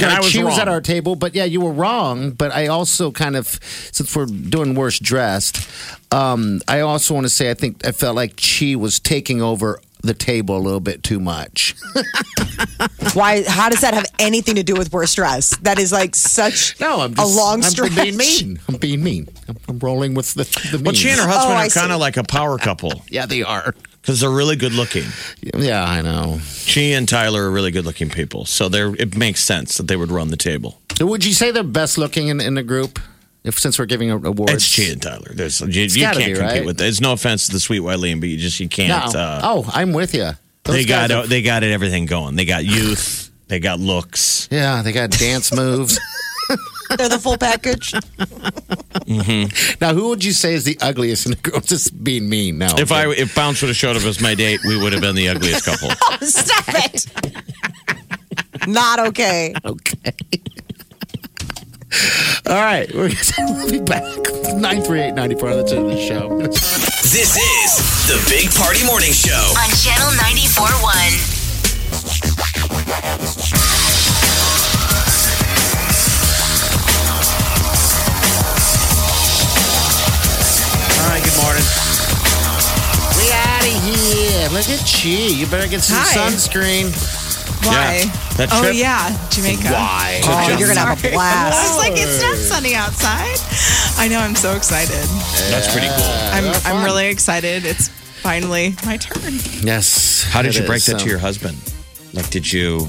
And 0.00 0.06
I 0.06 0.20
was 0.20 0.30
she 0.30 0.42
was 0.42 0.58
at 0.58 0.66
our 0.68 0.80
table, 0.80 1.14
but 1.14 1.34
yeah, 1.34 1.44
you 1.44 1.60
were 1.60 1.72
wrong. 1.72 2.30
But 2.30 2.52
I 2.52 2.68
also 2.68 3.10
kind 3.10 3.36
of, 3.36 3.46
since 3.92 4.14
we're 4.16 4.24
doing 4.24 4.74
worst 4.74 5.02
dressed, 5.02 5.68
um, 6.10 6.62
I 6.66 6.80
also 6.80 7.12
want 7.12 7.24
to 7.26 7.28
say 7.30 7.50
I 7.50 7.54
think 7.54 7.86
I 7.86 7.92
felt 7.92 8.16
like 8.16 8.34
she 8.38 8.76
was 8.76 8.98
taking 8.98 9.42
over 9.42 9.80
the 10.04 10.14
table 10.14 10.56
a 10.56 10.58
little 10.58 10.80
bit 10.80 11.02
too 11.02 11.18
much. 11.20 11.74
Why? 13.14 13.42
How 13.46 13.68
does 13.68 13.80
that 13.80 13.94
have 13.94 14.06
anything 14.18 14.56
to 14.56 14.62
do 14.62 14.74
with 14.74 14.92
worst 14.92 15.16
dress? 15.16 15.56
That 15.58 15.78
is 15.78 15.92
like 15.92 16.14
such 16.14 16.78
No, 16.80 17.00
I'm 17.00 17.14
just, 17.14 17.20
a 17.20 17.24
just 17.24 17.36
long 17.36 17.54
I'm 17.56 17.70
stretch. 17.70 17.94
being 17.96 18.16
mean. 18.16 18.60
I'm 18.68 18.76
being 18.76 19.02
mean. 19.02 19.28
I'm, 19.48 19.56
I'm 19.68 19.78
rolling 19.78 20.14
with 20.14 20.34
the 20.34 20.44
the 20.70 20.78
mean. 20.78 20.84
Well, 20.84 20.94
she 20.94 21.10
and 21.10 21.20
her 21.20 21.26
husband 21.26 21.54
Oh, 21.58 21.62
are 21.64 21.68
kind 21.68 21.92
of 21.92 22.00
like 22.00 22.16
a 22.16 22.24
power 22.24 22.58
couple 22.58 23.02
yeah, 23.08 23.26
they 23.26 23.42
are. 23.42 23.74
because 24.02 24.20
they're 24.20 24.30
really 24.30 24.56
good 24.56 24.72
looking. 24.72 25.04
Yeah, 25.54 25.84
I 25.84 26.02
know. 26.02 26.38
She 26.44 26.92
and 26.92 27.08
Tyler 27.08 27.44
are 27.44 27.50
really 27.50 27.70
good 27.70 27.84
looking 27.84 28.10
people, 28.10 28.44
so 28.44 28.68
they're 28.68 28.94
it 28.96 29.16
makes 29.16 29.42
sense 29.42 29.76
that 29.76 29.88
they 29.88 29.96
would 29.96 30.10
run 30.10 30.28
the 30.28 30.36
table. 30.36 30.80
Would 31.00 31.24
you 31.24 31.32
say 31.32 31.50
they're 31.50 31.64
best 31.64 31.98
looking 31.98 32.28
in, 32.28 32.40
in 32.40 32.54
the 32.54 32.62
group? 32.62 32.98
If 33.44 33.58
since 33.58 33.78
we're 33.78 33.84
giving 33.86 34.10
awards, 34.10 34.52
It's 34.54 34.64
she 34.64 34.90
and 34.90 35.02
Tyler. 35.02 35.28
There's 35.32 35.60
you, 35.60 35.66
you 35.82 35.88
can't 36.04 36.16
be, 36.16 36.24
compete 36.24 36.38
right? 36.40 36.64
with 36.64 36.78
that. 36.78 36.88
It's 36.88 37.00
no 37.02 37.12
offense 37.12 37.46
to 37.46 37.52
the 37.52 37.60
sweet 37.60 37.82
Wileen, 37.82 38.18
but 38.20 38.28
you 38.30 38.38
just 38.38 38.58
you 38.58 38.68
can't. 38.68 39.14
Uh, 39.14 39.40
oh, 39.42 39.70
I'm 39.72 39.92
with 39.92 40.14
you. 40.14 40.30
Those 40.64 40.76
they 40.76 40.84
got 40.86 41.10
guys 41.10 41.24
are- 41.24 41.26
they 41.26 41.42
got 41.42 41.62
it 41.62 41.70
everything 41.70 42.06
going. 42.06 42.36
They 42.36 42.46
got 42.46 42.64
youth. 42.64 43.30
They 43.48 43.60
got 43.60 43.78
looks. 43.80 44.48
yeah, 44.50 44.80
they 44.82 44.92
got 44.92 45.10
dance 45.10 45.52
moves. 45.56 46.00
They're 46.96 47.08
the 47.10 47.18
full 47.18 47.36
package. 47.36 47.92
Mm-hmm. 47.92 49.74
now, 49.80 49.92
who 49.94 50.08
would 50.08 50.24
you 50.24 50.32
say 50.32 50.54
is 50.54 50.64
the 50.64 50.78
ugliest 50.80 51.26
And 51.26 51.34
the 51.34 51.50
group? 51.50 51.64
Just 51.64 52.02
being 52.02 52.28
mean. 52.28 52.56
Now, 52.58 52.76
If 52.78 52.92
I 52.92 53.08
if 53.10 53.34
Bounce 53.34 53.60
would 53.62 53.68
have 53.68 53.76
showed 53.76 53.96
up 53.96 54.04
as 54.04 54.20
my 54.22 54.34
date, 54.34 54.60
we 54.66 54.76
would 54.80 54.92
have 54.92 55.02
been 55.02 55.14
the 55.14 55.28
ugliest 55.28 55.64
couple. 55.66 55.90
Stop 56.26 56.64
it. 56.68 57.06
Not 58.66 59.00
okay. 59.08 59.52
okay. 59.64 60.12
All 62.46 62.56
right, 62.60 62.92
we're 62.94 63.08
gonna 63.38 63.66
be 63.70 63.80
back. 63.80 64.02
Nine 64.56 64.82
three 64.82 65.00
eight 65.00 65.14
ninety 65.14 65.34
four. 65.34 65.54
That's 65.54 65.72
it 65.72 65.78
of 65.78 65.86
the 65.86 65.96
show. 66.00 66.38
This 66.38 67.36
is 67.36 67.76
the 68.08 68.18
Big 68.28 68.50
Party 68.54 68.84
Morning 68.84 69.12
Show. 69.12 69.32
On 69.56 69.70
Channel 69.78 70.10
94.1. 70.18 71.30
All 79.74 81.10
right, 81.10 81.22
good 81.24 81.36
morning. 81.42 81.64
We 83.18 83.26
out 83.32 83.64
of 83.66 83.74
here. 83.82 84.48
Look 84.50 84.68
at 84.70 85.04
you. 85.04 85.18
You 85.18 85.46
better 85.46 85.68
get 85.68 85.82
some 85.82 85.98
Hi. 85.98 86.30
sunscreen. 86.30 86.92
Why? 87.64 88.04
Yeah. 88.04 88.36
That 88.36 88.48
oh 88.52 88.70
yeah, 88.70 89.28
Jamaica. 89.30 89.68
Why? 89.70 90.20
Oh, 90.24 90.56
you're 90.58 90.68
gonna 90.68 90.80
have 90.80 90.98
a 90.98 91.00
Sorry. 91.00 91.12
I 91.12 91.16
blast. 91.16 91.68
was 91.70 91.78
like, 91.78 91.92
it's 91.96 92.20
not 92.22 92.36
sunny 92.36 92.74
outside. 92.74 93.38
I 93.98 94.08
know. 94.08 94.18
I'm 94.18 94.34
so 94.34 94.54
excited. 94.56 94.94
That's 95.50 95.70
pretty 95.72 95.88
cool. 95.88 96.12
I'm 96.32 96.44
have 96.44 96.66
I'm 96.66 96.76
fun. 96.76 96.84
really 96.84 97.06
excited. 97.08 97.64
It's 97.64 97.88
finally 97.88 98.74
my 98.84 98.96
turn. 98.96 99.34
Yes. 99.64 100.24
How 100.24 100.42
did 100.42 100.54
it 100.56 100.60
you 100.60 100.66
break 100.66 100.78
is, 100.78 100.86
that 100.86 100.98
so- 101.00 101.04
to 101.04 101.10
your 101.10 101.18
husband? 101.20 101.56
Like, 102.12 102.28
did 102.30 102.50
you? 102.52 102.88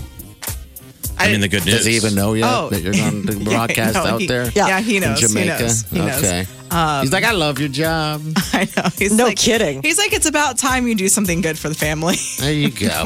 I, 1.18 1.32
mean, 1.32 1.39
the 1.39 1.48
good 1.48 1.65
news. 1.65 1.76
Does 1.78 1.86
he 1.86 1.96
even 1.96 2.13
know 2.13 2.34
yet 2.34 2.50
Oh. 2.54 2.70
that 2.70 2.82
you're 2.82 2.91
going 2.91 3.26
to 3.28 3.36
broadcast 3.46 3.94
no, 3.94 4.04
out 4.06 4.20
he- 4.20 4.28
there? 4.28 4.50
Yeah, 4.54 4.82
he 4.82 4.98
In 4.98 5.04
knows. 5.04 5.22
He 5.22 5.28
Jamaica. 5.28 5.60
knows. 5.62 5.82
He 5.89 5.98
knows. 6.00 6.18
okay. 6.24 6.46
Um, 6.72 7.02
he's 7.04 7.13
like, 7.13 7.24
I 7.24 7.32
love 7.32 7.58
your 7.58 7.70
job. 7.70 8.22
I 8.54 8.68
know. 8.76 8.89
He's 8.98 9.13
No 9.15 9.24
like, 9.24 9.38
kidding. 9.38 9.82
He's 9.82 9.98
like, 9.98 10.12
it's 10.12 10.26
about 10.26 10.58
time 10.58 10.86
you 10.88 10.94
do 10.96 11.08
something 11.08 11.39
good 11.39 11.58
for 11.58 11.70
the 11.70 11.76
family. 11.76 12.18
There 12.39 12.52
you 12.54 12.70
go. 12.70 13.06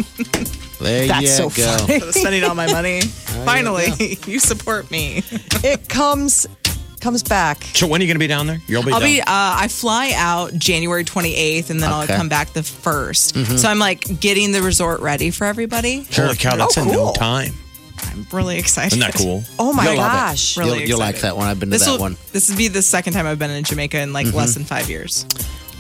There 0.79 1.07
That's 1.07 1.21
you 1.21 1.27
so 1.27 1.49
go. 1.49 1.77
funny. 1.77 1.99
Spending 2.11 2.43
all 2.43 2.55
my 2.55 2.71
money. 2.71 3.01
Finally, 3.01 4.17
you 4.25 4.39
support 4.39 4.89
me. 4.91 5.23
It 5.63 5.89
comes 5.89 6.47
comes 7.01 7.23
back. 7.23 7.63
So 7.75 7.87
when 7.87 8.01
are 8.01 8.03
you 8.03 8.07
going 8.09 8.15
to 8.15 8.19
be 8.19 8.27
down 8.27 8.45
there? 8.47 8.59
You'll 8.67 8.83
be 8.83 8.91
I'll 8.91 8.99
down. 8.99 9.07
be. 9.09 9.21
Uh, 9.21 9.25
I 9.27 9.67
fly 9.69 10.11
out 10.15 10.53
January 10.55 11.05
28th, 11.05 11.69
and 11.69 11.81
then 11.81 11.89
Okay. 11.91 12.11
I'll 12.13 12.17
come 12.19 12.27
back 12.27 12.51
the 12.51 12.59
1st 12.59 13.57
So 13.57 13.69
I'm 13.69 13.79
like 13.79 14.19
getting 14.19 14.51
the 14.51 14.61
resort 14.61 14.99
ready 14.99 15.31
for 15.31 15.45
everybody. 15.45 16.05
Holy 16.13 16.35
cow, 16.35 16.57
that's 16.57 16.77
Oh, 16.77 16.81
in 16.81 16.87
no 16.89 16.93
cool. 17.05 17.13
time. 17.13 17.53
I'm 18.03 18.25
really 18.33 18.57
excited. 18.57 18.97
Isn't 18.97 18.99
that 18.99 19.13
cool? 19.15 19.43
Oh 19.59 19.71
my 19.71 19.85
You'll 19.85 19.95
love 19.97 20.11
it. 20.11 20.15
gosh. 20.15 20.57
Really 20.57 20.79
you'll, 20.79 20.87
you'll 20.89 20.99
like 20.99 21.15
excited. 21.15 21.35
that 21.35 21.37
one. 21.37 21.47
I've 21.47 21.59
been 21.59 21.69
to 21.69 21.75
This 21.77 21.85
that 21.85 21.91
will. 21.93 21.99
one. 21.99 22.17
This 22.33 22.49
would 22.49 22.57
be 22.57 22.67
the 22.67 22.81
second 22.81 23.13
time 23.13 23.25
I've 23.27 23.39
been 23.39 23.51
in 23.51 23.63
Jamaica 23.63 23.99
in 23.99 24.11
like 24.11 24.33
less 24.33 24.53
than 24.53 24.65
five 24.65 24.89
years. 24.89 25.25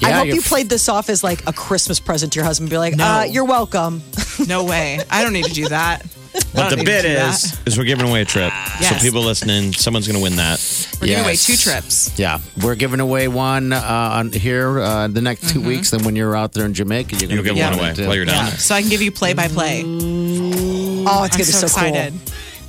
I 0.01 0.11
hope 0.11 0.27
you're 0.27 0.35
you 0.35 0.41
played 0.41 0.69
this 0.69 0.87
off 0.87 1.09
as 1.09 1.21
like 1.21 1.45
a 1.47 1.51
Christmas 1.51 1.99
present 1.99 2.31
to 2.31 2.37
your 2.39 2.45
husband. 2.45 2.69
Be 2.69 2.77
like, 2.77 2.95
No. 2.95 3.03
uh, 3.05 3.23
you're 3.23 3.43
welcome. 3.43 4.01
No 4.47 4.63
way. 4.63 4.99
I 5.09 5.23
don't 5.23 5.33
need 5.33 5.45
to 5.45 5.53
do 5.53 5.67
that. 5.69 6.05
But 6.53 6.69
the 6.69 6.75
need 6.77 6.85
bid 6.85 7.01
to 7.01 7.07
do 7.07 7.13
that. 7.15 7.33
is 7.43 7.59
is 7.65 7.77
we're 7.77 7.83
giving 7.85 8.07
away 8.07 8.21
a 8.21 8.25
trip. 8.25 8.51
Yes. 8.79 8.89
So 8.89 8.95
people 9.05 9.21
listening, 9.23 9.73
someone's 9.73 10.07
going 10.07 10.17
to 10.17 10.21
win 10.23 10.35
that. 10.35 10.59
we're 11.01 11.07
giving 11.07 11.23
away 11.23 11.31
Yes. 11.33 11.45
two 11.47 11.55
trips. 11.55 12.17
Yeah, 12.19 12.39
we're 12.63 12.75
giving 12.75 12.99
away 12.99 13.27
one 13.27 13.73
uh, 13.73 13.79
on 14.13 14.31
here 14.31 14.79
uh, 14.79 15.07
the 15.07 15.21
next 15.21 15.45
Mm-hmm. 15.45 15.61
2 15.61 15.67
weeks. 15.67 15.89
Then 15.91 16.03
when 16.03 16.15
you're 16.15 16.35
out 16.35 16.53
there 16.53 16.65
in 16.65 16.73
Jamaica, 16.75 17.15
you're 17.15 17.29
You'll 17.31 17.43
going 17.43 17.43
to 17.43 17.49
give 17.49 17.55
get 17.55 17.69
one 17.71 17.79
away 17.97 18.07
while 18.07 18.15
you're 18.15 18.25
down 18.25 18.45
Yeah. 18.45 18.49
there. 18.51 18.59
So 18.59 18.75
I 18.75 18.81
can 18.81 18.89
give 18.91 19.01
you 19.01 19.11
play 19.11 19.33
by 19.33 19.47
play. 19.47 19.81
Oh, 19.83 19.87
it's 19.87 21.07
I'm 21.07 21.29
gonna 21.29 21.37
be 21.37 21.43
so, 21.43 21.65
so, 21.65 21.65
excited. 21.65 22.13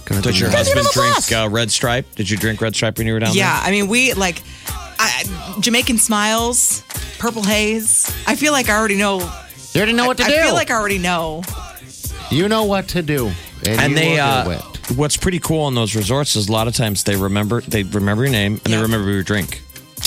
cool. 0.07 0.21
Did 0.23 0.39
your 0.39 0.49
Give 0.51 0.59
husband 0.59 0.87
drink 0.93 1.33
uh, 1.33 1.49
Red 1.51 1.71
Stripe? 1.71 2.07
Did 2.15 2.31
you 2.31 2.37
drink 2.39 2.61
Red 2.61 2.75
Stripe 2.75 2.97
when 2.99 3.07
you 3.07 3.13
were 3.13 3.19
down 3.21 3.31
there? 3.35 3.39
Yeah. 3.45 3.61
I 3.63 3.71
mean, 3.71 3.89
we 3.89 4.15
like 4.15 4.43
I, 4.99 5.57
Jamaican 5.61 5.99
smiles, 5.99 6.83
purple 7.19 7.43
haze. 7.43 8.11
I 8.27 8.37
feel 8.37 8.53
like 8.53 8.69
I 8.71 8.77
already 8.79 8.97
know. 8.97 9.19
You 9.73 9.79
already 9.81 9.93
know 9.93 10.07
what 10.07 10.17
to 10.19 10.25
I 10.25 10.29
do. 10.29 10.35
I 10.37 10.43
feel 10.43 10.55
like 10.55 10.71
I 10.71 10.75
already 10.75 10.99
know. 10.99 11.43
you 12.31 12.49
know 12.49 12.65
what 12.65 12.89
to 12.89 13.03
do, 13.03 13.29
and, 13.67 13.81
and 13.81 13.97
they 13.97 14.19
uh, 14.19 14.45
do 14.45 14.95
what's 14.97 15.17
pretty 15.17 15.39
cool 15.39 15.63
on 15.63 15.75
those 15.77 15.95
resorts 15.95 16.35
is 16.35 16.49
a 16.49 16.53
lot 16.53 16.67
of 16.67 16.75
times 16.75 17.05
they 17.05 17.15
remember 17.17 17.61
they 17.61 17.85
remember 17.85 18.25
your 18.25 18.33
name 18.33 18.61
and 18.65 18.73
they 18.73 18.79
remember 18.81 19.11
your 19.11 19.23
drink. 19.23 19.63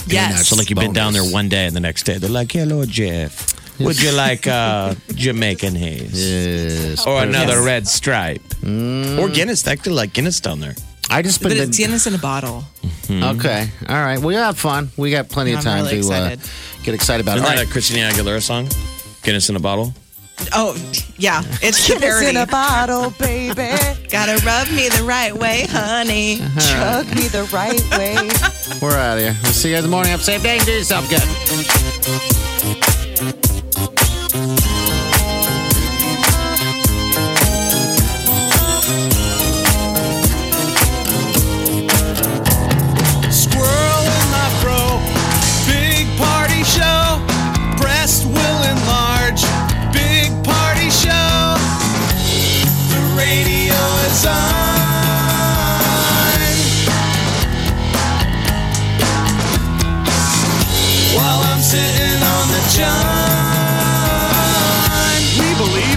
Yes. 0.08 0.48
So 0.48 0.56
like 0.58 0.70
you've 0.70 0.80
been 0.80 0.92
down 0.94 1.14
there 1.14 1.24
one 1.24 1.48
day 1.50 1.66
and 1.66 1.76
the 1.76 1.80
next 1.80 2.04
day 2.04 2.18
they're 2.18 2.30
like, 2.30 2.52
"Hello, 2.52 2.86
Jeff. 2.86 3.54
Would 3.80 4.00
you 4.02 4.12
like 4.12 4.46
uh, 4.48 4.94
Jamaican 5.16 5.76
haze 5.76 6.14
Yes, 6.14 7.08
or 7.08 7.24
another 7.24 7.54
Yes. 7.56 7.66
red 7.66 7.88
stripe 7.88 8.42
or 8.64 9.30
Guinness? 9.30 9.64
They 9.64 9.76
could 9.78 9.94
like 9.94 10.14
Guinness 10.14 10.40
down 10.42 10.60
there. 10.60 10.76
I 11.10 11.22
just 11.22 11.42
been 11.42 11.50
but 11.50 11.56
to- 11.56 11.64
it's 11.64 11.78
Guinness 11.78 12.06
in 12.06 12.14
a 12.14 12.18
bottle. 12.20 12.64
okay. 13.10 13.70
All 13.90 13.96
right, 13.96 14.20
we'll 14.20 14.38
have 14.44 14.58
fun. 14.60 14.90
We 14.98 15.10
got 15.12 15.30
plenty 15.30 15.52
of 15.54 15.60
I'm 15.60 15.64
time 15.64 15.84
really 15.86 16.02
to 16.02 16.14
uh, 16.14 16.36
get 16.84 16.94
excited 16.94 17.26
about 17.26 17.38
Isn't 17.38 17.46
it. 17.46 17.50
All 17.50 17.56
that 17.56 17.62
right. 17.64 17.68
a 17.68 17.72
Christina 17.72 18.10
Aguilera 18.12 18.42
song? 18.42 18.68
Guinness 19.24 19.50
in 19.50 19.56
a 19.56 19.60
bottle. 19.60 19.94
Oh, 20.52 20.74
yeah. 21.18 21.42
It's 21.62 21.88
the 21.88 21.94
It's 21.94 22.02
parody. 22.02 22.28
in 22.30 22.38
a 22.38 22.46
bottle, 22.48 23.12
baby. 23.20 23.72
Gotta 24.10 24.44
rub 24.46 24.68
me 24.72 24.90
the 24.90 25.04
right 25.06 25.34
way, 25.34 25.66
honey. 25.70 26.42
Uh-huh. 26.42 27.04
Chug 27.06 27.16
me 27.16 27.28
the 27.30 27.44
right 27.54 27.82
way. 27.98 28.16
We're 28.82 28.98
out 28.98 29.18
of 29.18 29.24
here. 29.24 29.36
We'll 29.44 29.54
see 29.54 29.70
you 29.70 29.76
guys 29.76 29.84
in 29.86 29.90
the 29.90 29.96
morning. 29.96 30.12
Have 30.12 30.22
a 30.22 30.24
safe 30.24 30.44
day. 30.44 30.58
Do 30.60 30.72
yourself 30.72 31.10
good. 31.10 32.93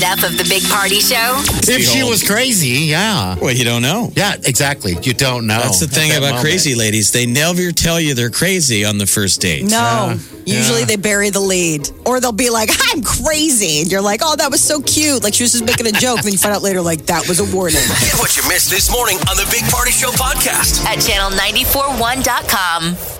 Can't 0.00 0.22
of 0.24 0.36
the 0.38 0.44
Big 0.48 0.62
Party 0.68 1.00
Show? 1.00 1.40
If 1.72 1.82
she 1.82 2.02
was 2.04 2.22
crazy, 2.22 2.84
yeah. 2.86 3.36
Well, 3.40 3.52
you 3.54 3.64
don't 3.64 3.80
know. 3.82 4.12
Yeah, 4.14 4.34
exactly. 4.44 4.94
You 5.02 5.14
don't 5.14 5.46
know. 5.46 5.58
That's 5.58 5.80
the 5.80 5.88
thing 5.88 6.10
that 6.10 6.18
about 6.18 6.34
moment. 6.36 6.44
crazy 6.44 6.74
ladies. 6.74 7.12
They 7.12 7.24
never 7.26 7.72
tell 7.72 7.98
you 8.00 8.12
they're 8.14 8.30
crazy 8.30 8.84
on 8.84 8.98
the 8.98 9.06
first 9.06 9.40
date. 9.40 9.64
No. 9.64 10.16
Yeah. 10.44 10.56
Usually 10.58 10.80
Yeah. 10.80 10.86
they 10.86 10.96
bury 10.96 11.30
the 11.30 11.40
lead. 11.40 11.88
Or 12.04 12.20
they'll 12.20 12.32
be 12.32 12.50
like, 12.50 12.68
I'm 12.92 13.02
crazy. 13.02 13.80
And 13.80 13.90
you're 13.90 14.02
like, 14.02 14.20
oh, 14.22 14.36
that 14.36 14.50
was 14.50 14.60
so 14.62 14.80
cute. 14.82 15.22
Like 15.24 15.32
she 15.34 15.42
was 15.44 15.52
just 15.52 15.64
making 15.64 15.86
a 15.86 15.92
joke. 15.92 16.20
then 16.22 16.32
you 16.32 16.38
find 16.38 16.54
out 16.54 16.62
later, 16.62 16.82
like, 16.82 17.06
that 17.06 17.26
was 17.28 17.40
a 17.40 17.44
warning. 17.56 17.80
Get 18.00 18.18
what 18.18 18.36
you 18.36 18.42
missed 18.48 18.68
this 18.70 18.90
morning 18.90 19.16
on 19.30 19.36
the 19.36 19.48
Big 19.50 19.64
Party 19.72 19.90
Show 19.92 20.10
podcast. 20.10 20.84
At 20.84 20.98
channel941.com. 20.98 23.15